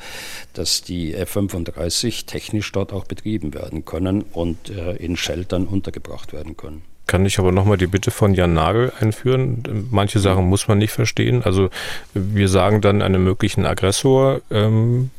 [0.55, 6.57] dass die F-35 technisch dort auch betrieben werden können und äh, in Sheltern untergebracht werden
[6.57, 9.88] können kann ich aber nochmal die Bitte von Jan Nagel einführen.
[9.90, 11.42] Manche Sachen muss man nicht verstehen.
[11.42, 11.68] Also
[12.14, 15.11] wir sagen dann einem möglichen Aggressor, ähm, hm,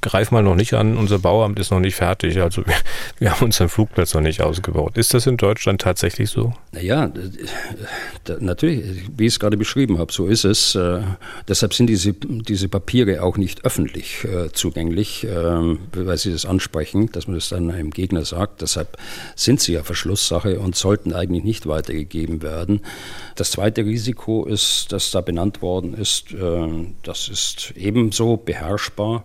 [0.00, 2.74] greif mal noch nicht an, unser Bauamt ist noch nicht fertig, also wir,
[3.18, 4.96] wir haben unseren Flugplatz noch nicht ausgebaut.
[4.96, 6.54] Ist das in Deutschland tatsächlich so?
[6.72, 7.10] Naja,
[8.40, 10.74] natürlich, wie ich es gerade beschrieben habe, so ist es.
[10.74, 11.00] Äh,
[11.48, 17.10] deshalb sind diese, diese Papiere auch nicht öffentlich äh, zugänglich, äh, weil Sie das ansprechen,
[17.12, 18.62] dass man das dann einem Gegner sagt.
[18.62, 18.96] Deshalb
[19.36, 22.80] sind sie ja Verschlusssache und sollten eigentlich nicht weitergegeben werden.
[23.36, 26.68] Das zweite Risiko ist, das da benannt worden ist, äh,
[27.02, 29.24] das ist ebenso beherrschbar.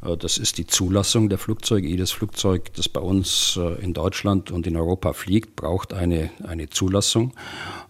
[0.00, 1.88] das ist die Zulassung der Flugzeuge.
[1.88, 6.68] Jedes Flugzeug, das bei uns äh, in Deutschland und in Europa fliegt, braucht eine, eine
[6.68, 7.32] Zulassung.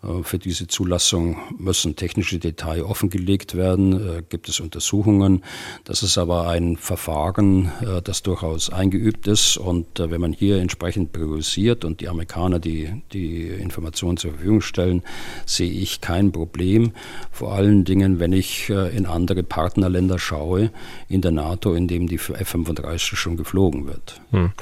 [0.03, 5.43] Äh, für diese Zulassung müssen technische Details offengelegt werden, gibt es Untersuchungen.
[5.85, 7.71] Das ist aber ein Verfahren,
[8.05, 9.57] das durchaus eingeübt ist.
[9.57, 15.03] Und wenn man hier entsprechend priorisiert und die Amerikaner die, die Informationen zur Verfügung stellen,
[15.45, 16.93] sehe ich kein Problem.
[17.31, 20.71] Vor allen Dingen, wenn ich in andere Partnerländer schaue,
[21.09, 24.21] in der NATO, in dem die F-35 schon geflogen wird.
[24.31, 24.53] Hm.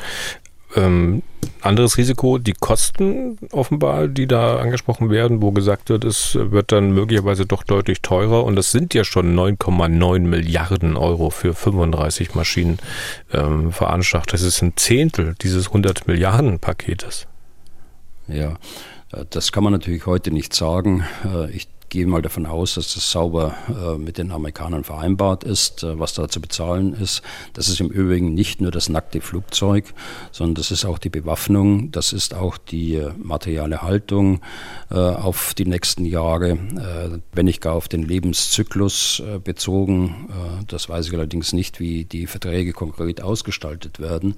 [0.76, 1.22] Ähm,
[1.60, 6.92] anderes Risiko, die Kosten offenbar, die da angesprochen werden, wo gesagt wird, es wird dann
[6.92, 12.78] möglicherweise doch deutlich teurer und das sind ja schon 9,9 Milliarden Euro für 35 Maschinen
[13.32, 14.32] ähm, veranschlagt.
[14.32, 17.26] Das ist ein Zehntel dieses 100 Milliarden Paketes.
[18.26, 18.56] Ja,
[19.12, 21.04] äh, das kann man natürlich heute nicht sagen.
[21.24, 25.84] Äh, ich gehe mal davon aus, dass das sauber äh, mit den Amerikanern vereinbart ist,
[25.84, 27.22] äh, was da zu bezahlen ist.
[27.52, 29.94] Das ist im Übrigen nicht nur das nackte Flugzeug,
[30.32, 34.40] sondern das ist auch die Bewaffnung, das ist auch die äh, materielle Haltung
[34.90, 36.58] auf die nächsten Jahre,
[37.32, 40.28] wenn nicht gar auf den Lebenszyklus bezogen.
[40.68, 44.36] das weiß ich allerdings nicht, wie die Verträge konkret ausgestaltet werden.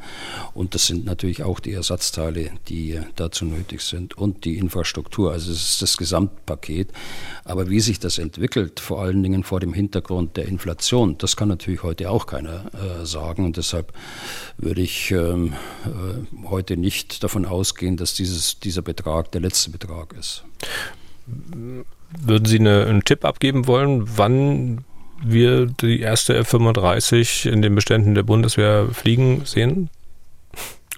[0.54, 5.32] Und das sind natürlich auch die Ersatzteile, die dazu nötig sind und die Infrastruktur.
[5.32, 6.88] Also es ist das Gesamtpaket.
[7.46, 11.48] Aber wie sich das entwickelt, vor allen Dingen vor dem Hintergrund der Inflation, das kann
[11.48, 13.44] natürlich heute auch keiner äh, sagen.
[13.44, 13.92] Und deshalb
[14.58, 15.52] würde ich ähm,
[15.84, 20.42] äh, heute nicht davon ausgehen, dass dieses, dieser Betrag der letzte Betrag ist.
[22.20, 24.84] Würden Sie eine, einen Tipp abgeben wollen, wann
[25.24, 29.88] wir die erste F-35 in den Beständen der Bundeswehr fliegen sehen?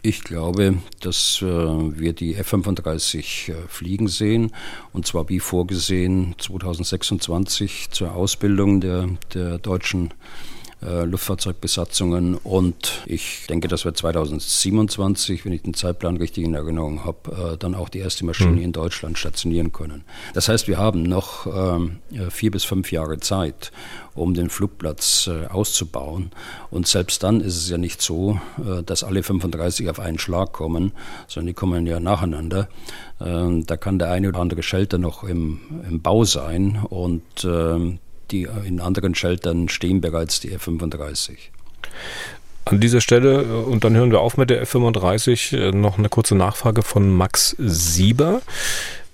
[0.03, 4.53] Ich glaube, dass äh, wir die F-35 äh, fliegen sehen.
[4.93, 10.15] Und zwar wie vorgesehen 2026 zur Ausbildung der, der deutschen
[10.81, 17.55] Luftfahrzeugbesatzungen und ich denke, dass wir 2027, wenn ich den Zeitplan richtig in Erinnerung habe,
[17.55, 18.63] äh, dann auch die erste Maschine mhm.
[18.63, 20.05] in Deutschland stationieren können.
[20.35, 21.99] Das heißt, wir haben noch ähm,
[22.31, 23.73] vier bis fünf Jahre Zeit,
[24.15, 26.31] um den Flugplatz äh, auszubauen.
[26.71, 30.53] Und selbst dann ist es ja nicht so, äh, dass alle 35 auf einen Schlag
[30.53, 30.93] kommen,
[31.27, 32.69] sondern die kommen ja nacheinander.
[33.21, 37.99] Ähm, da kann der eine oder andere Shelter noch im, im Bau sein und ähm,
[38.31, 41.37] die in anderen Sheltern stehen bereits die F-35.
[42.65, 46.35] An dieser Stelle, äh, und dann hören wir auf mit der F-35, noch eine kurze
[46.35, 48.43] Nachfrage von Max Sieber.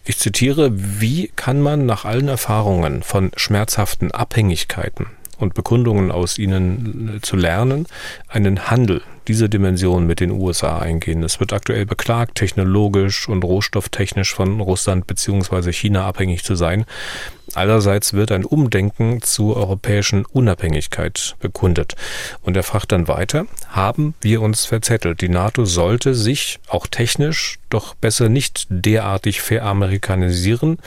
[0.05, 5.07] Ich zitiere, wie kann man nach allen Erfahrungen von schmerzhaften Abhängigkeiten
[5.39, 7.87] und Bekundungen aus ihnen zu lernen,
[8.29, 11.23] einen Handel dieser Dimension mit den USA eingehen.
[11.23, 15.73] Es wird aktuell beklagt, technologisch und rohstofftechnisch von Russland bzw.
[15.73, 16.85] China abhängig zu sein.
[17.55, 21.95] Allerseits wird ein Umdenken zur europäischen Unabhängigkeit bekundet.
[22.43, 25.21] Und er fragt dann weiter, haben wir uns verzettelt?
[25.21, 30.79] Die NATO sollte sich auch technisch doch besser nicht derartig veramerikanisieren.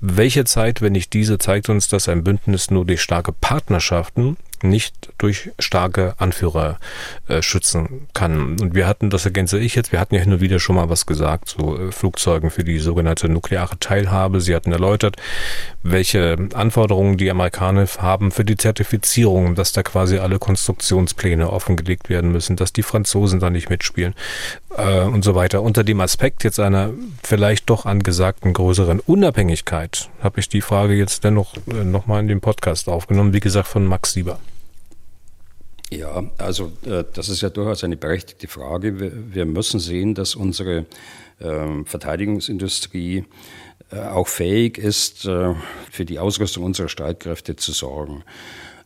[0.00, 5.12] Welche Zeit, wenn nicht diese, zeigt uns, dass ein Bündnis nur durch starke Partnerschaften nicht
[5.18, 6.78] durch starke Anführer
[7.28, 8.60] äh, schützen kann.
[8.60, 10.88] Und wir hatten, das ergänze ich jetzt, wir hatten ja hin und wieder schon mal
[10.88, 14.40] was gesagt, so äh, Flugzeugen für die sogenannte nukleare Teilhabe.
[14.40, 15.16] Sie hatten erläutert,
[15.90, 22.32] welche Anforderungen die Amerikaner haben für die Zertifizierung, dass da quasi alle Konstruktionspläne offengelegt werden
[22.32, 24.14] müssen, dass die Franzosen da nicht mitspielen
[24.76, 25.62] äh, und so weiter.
[25.62, 26.90] Unter dem Aspekt jetzt einer
[27.22, 32.40] vielleicht doch angesagten größeren Unabhängigkeit habe ich die Frage jetzt dennoch äh, nochmal in den
[32.40, 34.38] Podcast aufgenommen, wie gesagt von Max Sieber.
[35.90, 38.98] Ja, also äh, das ist ja durchaus eine berechtigte Frage.
[38.98, 40.86] Wir, wir müssen sehen, dass unsere
[41.38, 43.24] äh, Verteidigungsindustrie
[43.94, 45.54] auch fähig ist, äh,
[45.90, 48.24] für die Ausrüstung unserer Streitkräfte zu sorgen.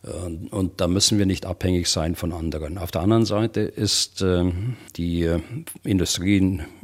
[0.05, 0.09] Äh,
[0.55, 2.79] und da müssen wir nicht abhängig sein von anderen.
[2.79, 4.51] Auf der anderen Seite ist äh,
[4.97, 5.31] die
[5.85, 6.37] Industrie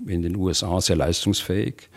[0.07, 1.89] in den USA sehr leistungsfähig.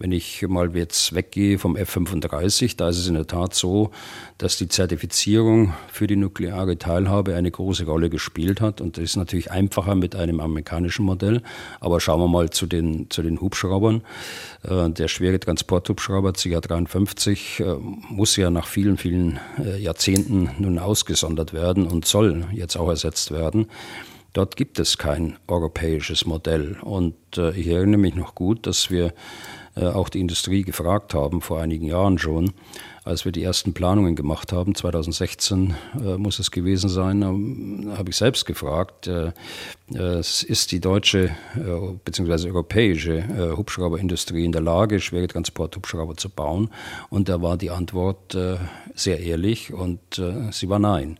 [0.00, 3.90] Wenn ich mal jetzt weggehe vom F-35, da ist es in der Tat so,
[4.38, 8.80] dass die Zertifizierung für die nukleare Teilhabe eine große Rolle gespielt hat.
[8.80, 11.42] Und das ist natürlich einfacher mit einem amerikanischen Modell.
[11.80, 14.02] Aber schauen wir mal zu den, zu den Hubschraubern.
[14.62, 17.78] Äh, der schwere Transporthubschrauber CH-53 äh,
[18.08, 23.32] muss ja nach vielen, vielen äh, Jahrzehnten nun ausgesondert werden und soll jetzt auch ersetzt
[23.32, 23.66] werden.
[24.32, 26.76] Dort gibt es kein europäisches Modell.
[26.82, 29.12] Und ich erinnere mich noch gut, dass wir
[29.86, 32.52] auch die Industrie gefragt haben, vor einigen Jahren schon,
[33.08, 38.10] als wir die ersten Planungen gemacht haben, 2016 äh, muss es gewesen sein, ähm, habe
[38.10, 39.32] ich selbst gefragt, äh,
[39.94, 42.48] äh, ist die deutsche äh, bzw.
[42.48, 46.68] europäische äh, Hubschrauberindustrie in der Lage, schwere Transporthubschrauber zu bauen?
[47.08, 48.36] Und da war die Antwort
[48.94, 50.20] sehr ehrlich und
[50.50, 51.18] sie war nein.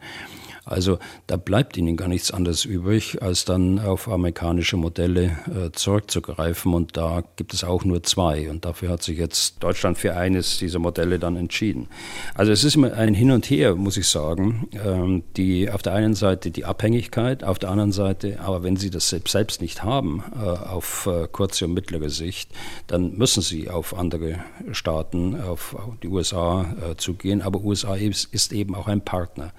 [0.69, 6.75] Also da bleibt ihnen gar nichts anderes übrig, als dann auf amerikanische Modelle äh, zurückzugreifen.
[6.75, 8.51] Und da gibt es auch nur zwei.
[8.51, 11.89] Und dafür hat sich jetzt Deutschland für eines dieser Modelle dann entschieden.
[12.35, 14.69] Also es ist immer ein Hin und Her, muss ich sagen.
[14.85, 18.91] Ähm, die auf der einen Seite die Abhängigkeit, auf der anderen Seite, aber wenn sie
[18.91, 22.51] das selbst nicht haben, äh, auf äh, kurze und mittlere Sicht,
[22.87, 24.41] dann müssen sie auf andere
[24.73, 27.43] Staaten, auf die USA äh, zugehen.
[27.43, 29.53] Aber USA ist, ist eben auch ein Partner.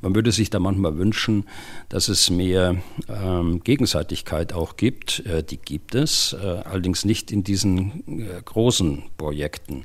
[0.00, 1.44] Man würde sich da manchmal wünschen,
[1.88, 2.76] dass es mehr
[3.08, 5.24] ähm, Gegenseitigkeit auch gibt.
[5.26, 9.84] Äh, die gibt es, äh, allerdings nicht in diesen äh, großen Projekten.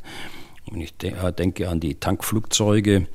[0.70, 3.07] Und ich de äh, denke an die Tankflugzeuge.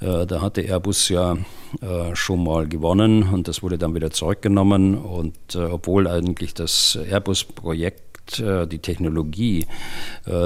[0.00, 1.36] Äh, da hatte Airbus ja
[1.80, 4.96] äh, schon mal gewonnen und das wurde dann wieder zurückgenommen.
[4.96, 8.02] Und obwohl eigentlich das Airbus-Projekt
[8.38, 9.66] die Technologie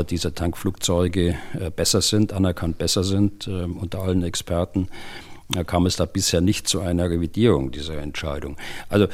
[0.09, 1.37] dieser Tankflugzeuge
[1.77, 4.89] besser sind, anerkannt besser sind unter allen Experten,
[5.55, 8.57] da kam es da bisher nicht zu einer Revidierung dieser Entscheidung.
[8.89, 9.09] Also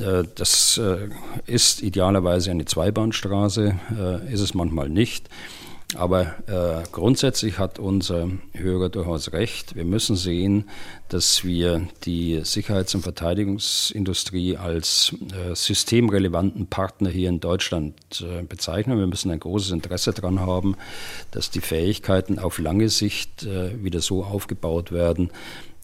[0.00, 1.08] äh, das äh,
[1.46, 5.28] ist idealerweise eine Zweibahnstraße, äh, ist es manchmal nicht.
[5.94, 6.34] Aber
[6.90, 9.76] grundsätzlich hat unser Hörer durchaus recht.
[9.76, 10.68] Wir müssen sehen,
[11.08, 15.14] dass wir die Sicherheits- und Verteidigungsindustrie als
[15.54, 17.94] systemrelevanten Partner hier in Deutschland
[18.48, 18.98] bezeichnen.
[18.98, 20.76] Wir müssen ein großes Interesse daran haben,
[21.30, 25.30] dass die Fähigkeiten auf lange Sicht wieder so aufgebaut werden,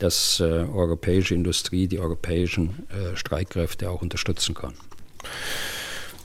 [0.03, 4.75] dass äh, europäische Industrie die europäischen äh, Streitkräfte auch unterstützen kann.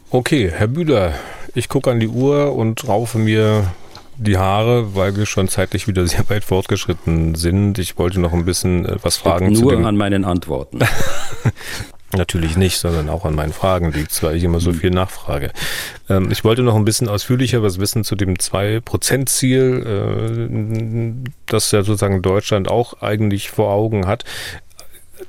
[0.10, 1.14] Okay, Herr Bühler,
[1.54, 3.72] ich gucke an die Uhr und raufe mir
[4.18, 7.78] die Haare, weil wir schon zeitlich wieder sehr weit fortgeschritten sind.
[7.78, 9.52] Ich wollte noch ein bisschen äh, was fragen.
[9.52, 10.80] Nur an meinen Antworten.
[12.16, 14.80] Natürlich nicht, sondern auch an meinen Fragen liegt, weil ich immer so hm.
[14.80, 15.52] viel nachfrage.
[16.10, 21.84] Ähm, ich wollte noch ein bisschen ausführlicher was wissen zu dem 2-Prozent-Ziel, äh, das ja
[21.84, 24.24] sozusagen Deutschland auch eigentlich vor Augen hat.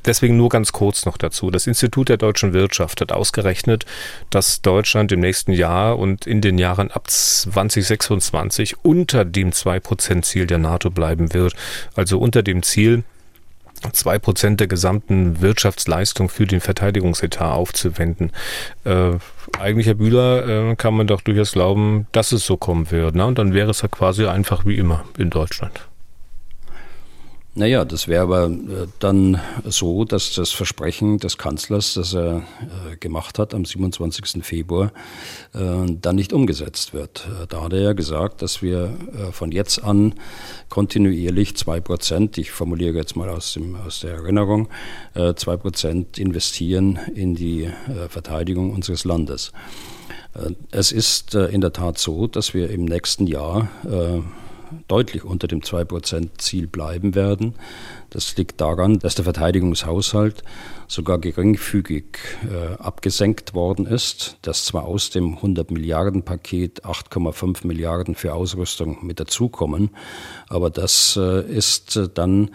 [0.05, 1.51] Deswegen nur ganz kurz noch dazu.
[1.51, 3.87] Das Institut der deutschen Wirtschaft hat ausgerechnet,
[4.31, 10.59] dass Deutschland im nächsten Jahr und in den Jahren ab 2026 unter dem 2-Prozent-Ziel der
[10.59, 11.55] NATO bleiben wird.
[11.95, 13.03] Also unter dem Ziel,
[13.93, 18.33] zwei Prozent der gesamten Wirtschaftsleistung für den Verteidigungsetat aufzuwenden.
[18.85, 19.15] Äh,
[19.59, 23.15] eigentlich, Herr Bühler, äh, kann man doch durchaus glauben, dass es so kommen wird.
[23.15, 23.27] Ne?
[23.27, 25.88] Und dann wäre es ja quasi einfach wie immer in Deutschland.
[27.59, 32.37] Naja, das wäre aber äh, dann so, dass das Versprechen des Kanzlers, das er
[32.93, 34.45] äh, gemacht hat am 27.
[34.45, 34.93] Februar,
[35.55, 35.59] äh,
[36.01, 37.27] dann nicht umgesetzt wird.
[37.49, 38.97] Da hat er ja gesagt, dass wir
[39.33, 40.15] von jetzt an
[40.69, 44.69] kontinuierlich zwei Prozent, ich formuliere jetzt mal aus, dem, aus der Erinnerung,
[45.35, 47.69] zwei Prozent investieren in die
[48.09, 49.53] Verteidigung unseres Landes.
[50.71, 53.69] Es ist in der Tat so, dass wir im nächsten Jahr
[54.87, 57.55] deutlich unter dem 2%-Ziel bleiben werden.
[58.11, 60.43] Das liegt daran, dass der Verteidigungshaushalt
[60.87, 62.05] sogar geringfügig
[62.51, 69.05] äh, abgesenkt worden ist, dass zwar aus dem 100 Milliarden Paket 8,5 Milliarden für Ausrüstung
[69.05, 69.91] mit dazukommen,
[70.49, 72.51] aber das äh, ist äh, dann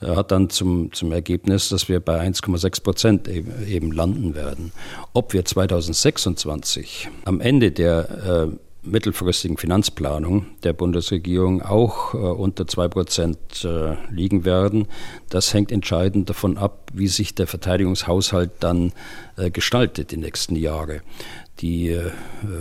[0.00, 4.72] hat dann zum, zum Ergebnis, dass wir bei 1,6 Prozent eben, eben landen werden.
[5.14, 8.56] Ob wir 2026 am Ende der äh,
[8.86, 14.86] mittelfristigen Finanzplanung der Bundesregierung auch äh, unter 2 Prozent äh, liegen werden.
[15.28, 18.92] Das hängt entscheidend davon ab, wie sich der Verteidigungshaushalt dann
[19.36, 21.02] äh, gestaltet die nächsten Jahre.
[21.60, 22.10] Die äh,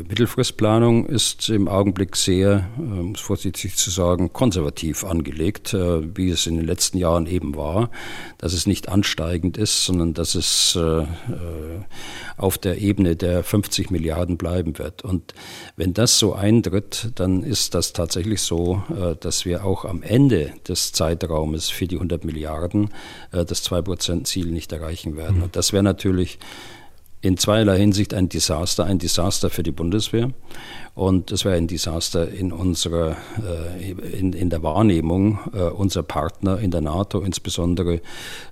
[0.07, 6.29] Mittelfristplanung ist im Augenblick sehr, äh, um es vorsichtig zu sagen, konservativ angelegt, äh, wie
[6.29, 7.89] es in den letzten Jahren eben war,
[8.37, 11.05] dass es nicht ansteigend ist, sondern dass es äh, äh,
[12.37, 15.03] auf der Ebene der 50 Milliarden bleiben wird.
[15.03, 15.33] Und
[15.75, 20.53] wenn das so eintritt, dann ist das tatsächlich so, äh, dass wir auch am Ende
[20.69, 22.89] des Zeitraumes für die 100 Milliarden
[23.31, 25.37] das 2-Prozent-Ziel nicht erreichen werden.
[25.37, 25.43] Mhm.
[25.43, 26.39] Und das wäre natürlich
[27.25, 30.29] in zweierlei Hinsicht ein Desaster, ein Desaster für die Bundeswehr
[30.93, 36.59] und es wäre ein Desaster in unserer, äh, in, in der Wahrnehmung äh, unserer Partner
[36.59, 38.01] in der NATO, insbesondere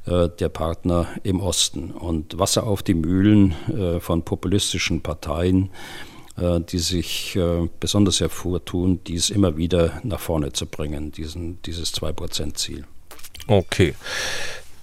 [0.08, 1.92] äh, der Partner im Osten.
[1.92, 3.54] Und Wasser auf die Mühlen
[4.00, 5.70] von populistischen Parteien,
[6.38, 7.38] die sich
[7.80, 12.86] besonders hervortun, dies immer wieder nach vorne zu bringen, diesen, dieses 2-Prozent-Ziel.
[13.48, 13.94] Okay.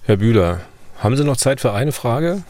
[0.03, 0.61] Herr Bühler,
[0.97, 2.43] haben Sie noch Zeit für eine Frage?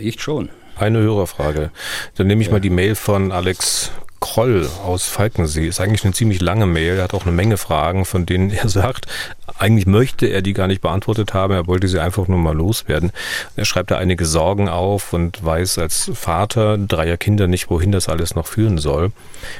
[0.00, 0.50] Ich schon.
[0.82, 1.70] Eine Hörerfrage.
[2.16, 2.54] Dann nehme ich ja.
[2.54, 5.68] mal die Mail von Alex Kroll aus Falkensee.
[5.68, 6.96] Ist eigentlich eine ziemlich lange Mail.
[6.96, 9.06] Er hat auch eine Menge Fragen, von denen er sagt,
[9.58, 11.54] eigentlich möchte er die gar nicht beantwortet haben.
[11.54, 13.12] Er wollte sie einfach nur mal loswerden.
[13.54, 18.08] Er schreibt da einige Sorgen auf und weiß als Vater dreier Kinder nicht, wohin das
[18.08, 19.12] alles noch führen soll,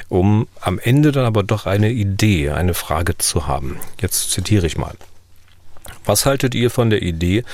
[0.08, 3.78] um am Ende dann aber doch eine Idee, eine Frage zu haben.
[4.00, 4.94] Jetzt zitiere ich mal.
[6.04, 7.44] Was haltet ihr von der Idee,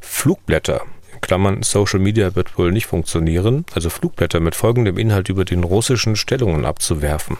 [0.00, 0.82] Flugblätter
[1.24, 6.16] Klammern Social Media wird wohl nicht funktionieren, also Flugblätter mit folgendem Inhalt über den russischen
[6.16, 7.38] Stellungen abzuwerfen.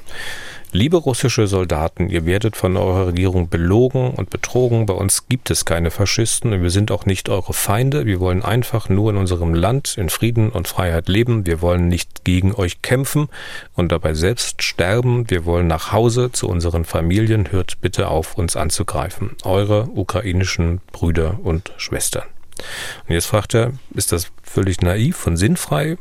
[0.73, 4.87] Liebe russische Soldaten, ihr werdet von eurer Regierung belogen und betrogen.
[4.87, 8.07] Bei uns gibt es keine Faschisten und wir sind auch nicht eure Feinde.
[8.07, 11.47] Wir wollen einfach nur in unserem Land in Frieden und Freiheit leben.
[11.47, 13.29] Wir wollen nicht gegen euch kämpfen
[13.75, 15.29] und dabei selbst sterben.
[15.29, 17.53] Wir wollen nach Hause zu unseren Familien.
[17.53, 19.37] Hört bitte auf, uns anzugreifen.
[19.45, 22.34] Eure ukrainischen Brüder und Schwestern.
[23.09, 25.97] Und jetzt fragt er, ist das völlig naiv und sinnfrei?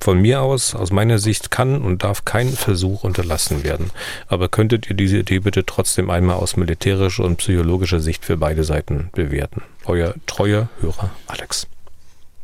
[0.00, 3.90] Von mir aus, aus meiner Sicht, kann und darf kein Versuch unterlassen werden.
[4.26, 8.64] Aber könntet ihr diese Idee bitte trotzdem einmal aus militärischer und psychologischer Sicht für beide
[8.64, 9.62] Seiten bewerten?
[9.84, 11.68] Euer treuer Hörer Alex.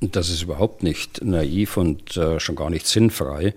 [0.01, 3.55] Das ist überhaupt nicht naiv und äh, schon gar nicht sinnfrei.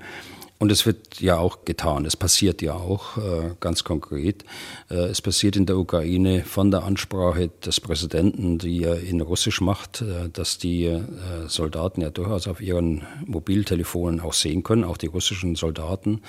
[0.61, 4.45] Und es wird ja auch getan, es passiert ja auch äh, ganz konkret.
[4.91, 9.59] Äh, es passiert in der Ukraine von der Ansprache des Präsidenten, die er in Russisch
[9.59, 11.01] macht, äh, dass die
[11.47, 16.21] Soldaten ja durchaus auf ihren Mobiltelefonen auch sehen können, auch die russischen Soldaten.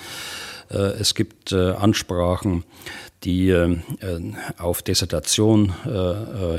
[0.69, 2.63] Es gibt Ansprachen,
[3.23, 3.55] die
[4.57, 5.73] auf Desertation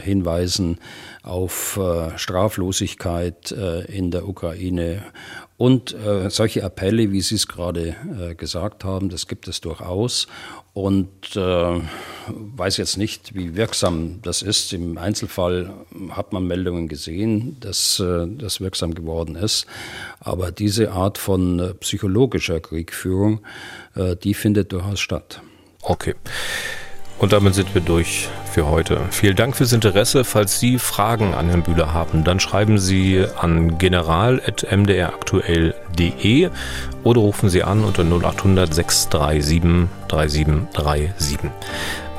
[0.02, 0.78] hinweisen,
[1.22, 1.80] auf
[2.16, 5.02] Straflosigkeit in der Ukraine
[5.56, 10.26] und äh, solche Appelle, wie Sie es gerade äh, gesagt haben, das gibt es durchaus.
[10.72, 11.80] Und äh,
[12.26, 14.72] weiß jetzt nicht, wie wirksam das ist.
[14.72, 15.72] Im Einzelfall
[16.10, 19.66] hat man Meldungen gesehen, dass äh, das wirksam geworden ist.
[20.18, 23.40] Aber diese Art von äh, psychologischer Kriegführung,
[23.94, 25.40] äh, die findet durchaus statt.
[25.82, 26.14] Okay.
[27.18, 29.00] Und damit sind wir durch für heute.
[29.10, 30.24] Vielen Dank fürs Interesse.
[30.24, 36.50] Falls Sie Fragen an Herrn Bühler haben, dann schreiben Sie an general.mdraktuell.de
[37.02, 41.50] oder rufen Sie an unter 0800 637 3737.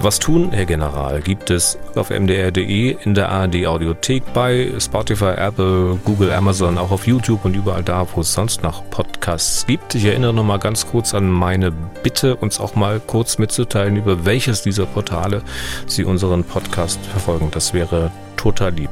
[0.02, 5.98] Was tun, Herr General, gibt es auf mdr.de, in der ARD Audiothek, bei Spotify, Apple,
[6.04, 9.96] Google, Amazon, auch auf YouTube und überall da, wo es sonst noch Podcasts gibt.
[9.96, 11.72] Ich erinnere noch mal ganz kurz an meine
[12.04, 15.41] Bitte, uns auch mal kurz mitzuteilen, über welches dieser Portale
[15.88, 17.50] Sie unseren Podcast verfolgen.
[17.52, 18.89] Das wäre total lieb.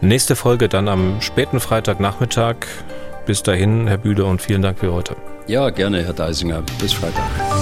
[0.00, 2.56] Nächste Folge dann am späten Freitagnachmittag.
[3.26, 5.14] Bis dahin, Herr Bühler, und vielen Dank für heute.
[5.46, 6.62] Ja, gerne, Herr Deisinger.
[6.80, 7.61] Bis Freitag.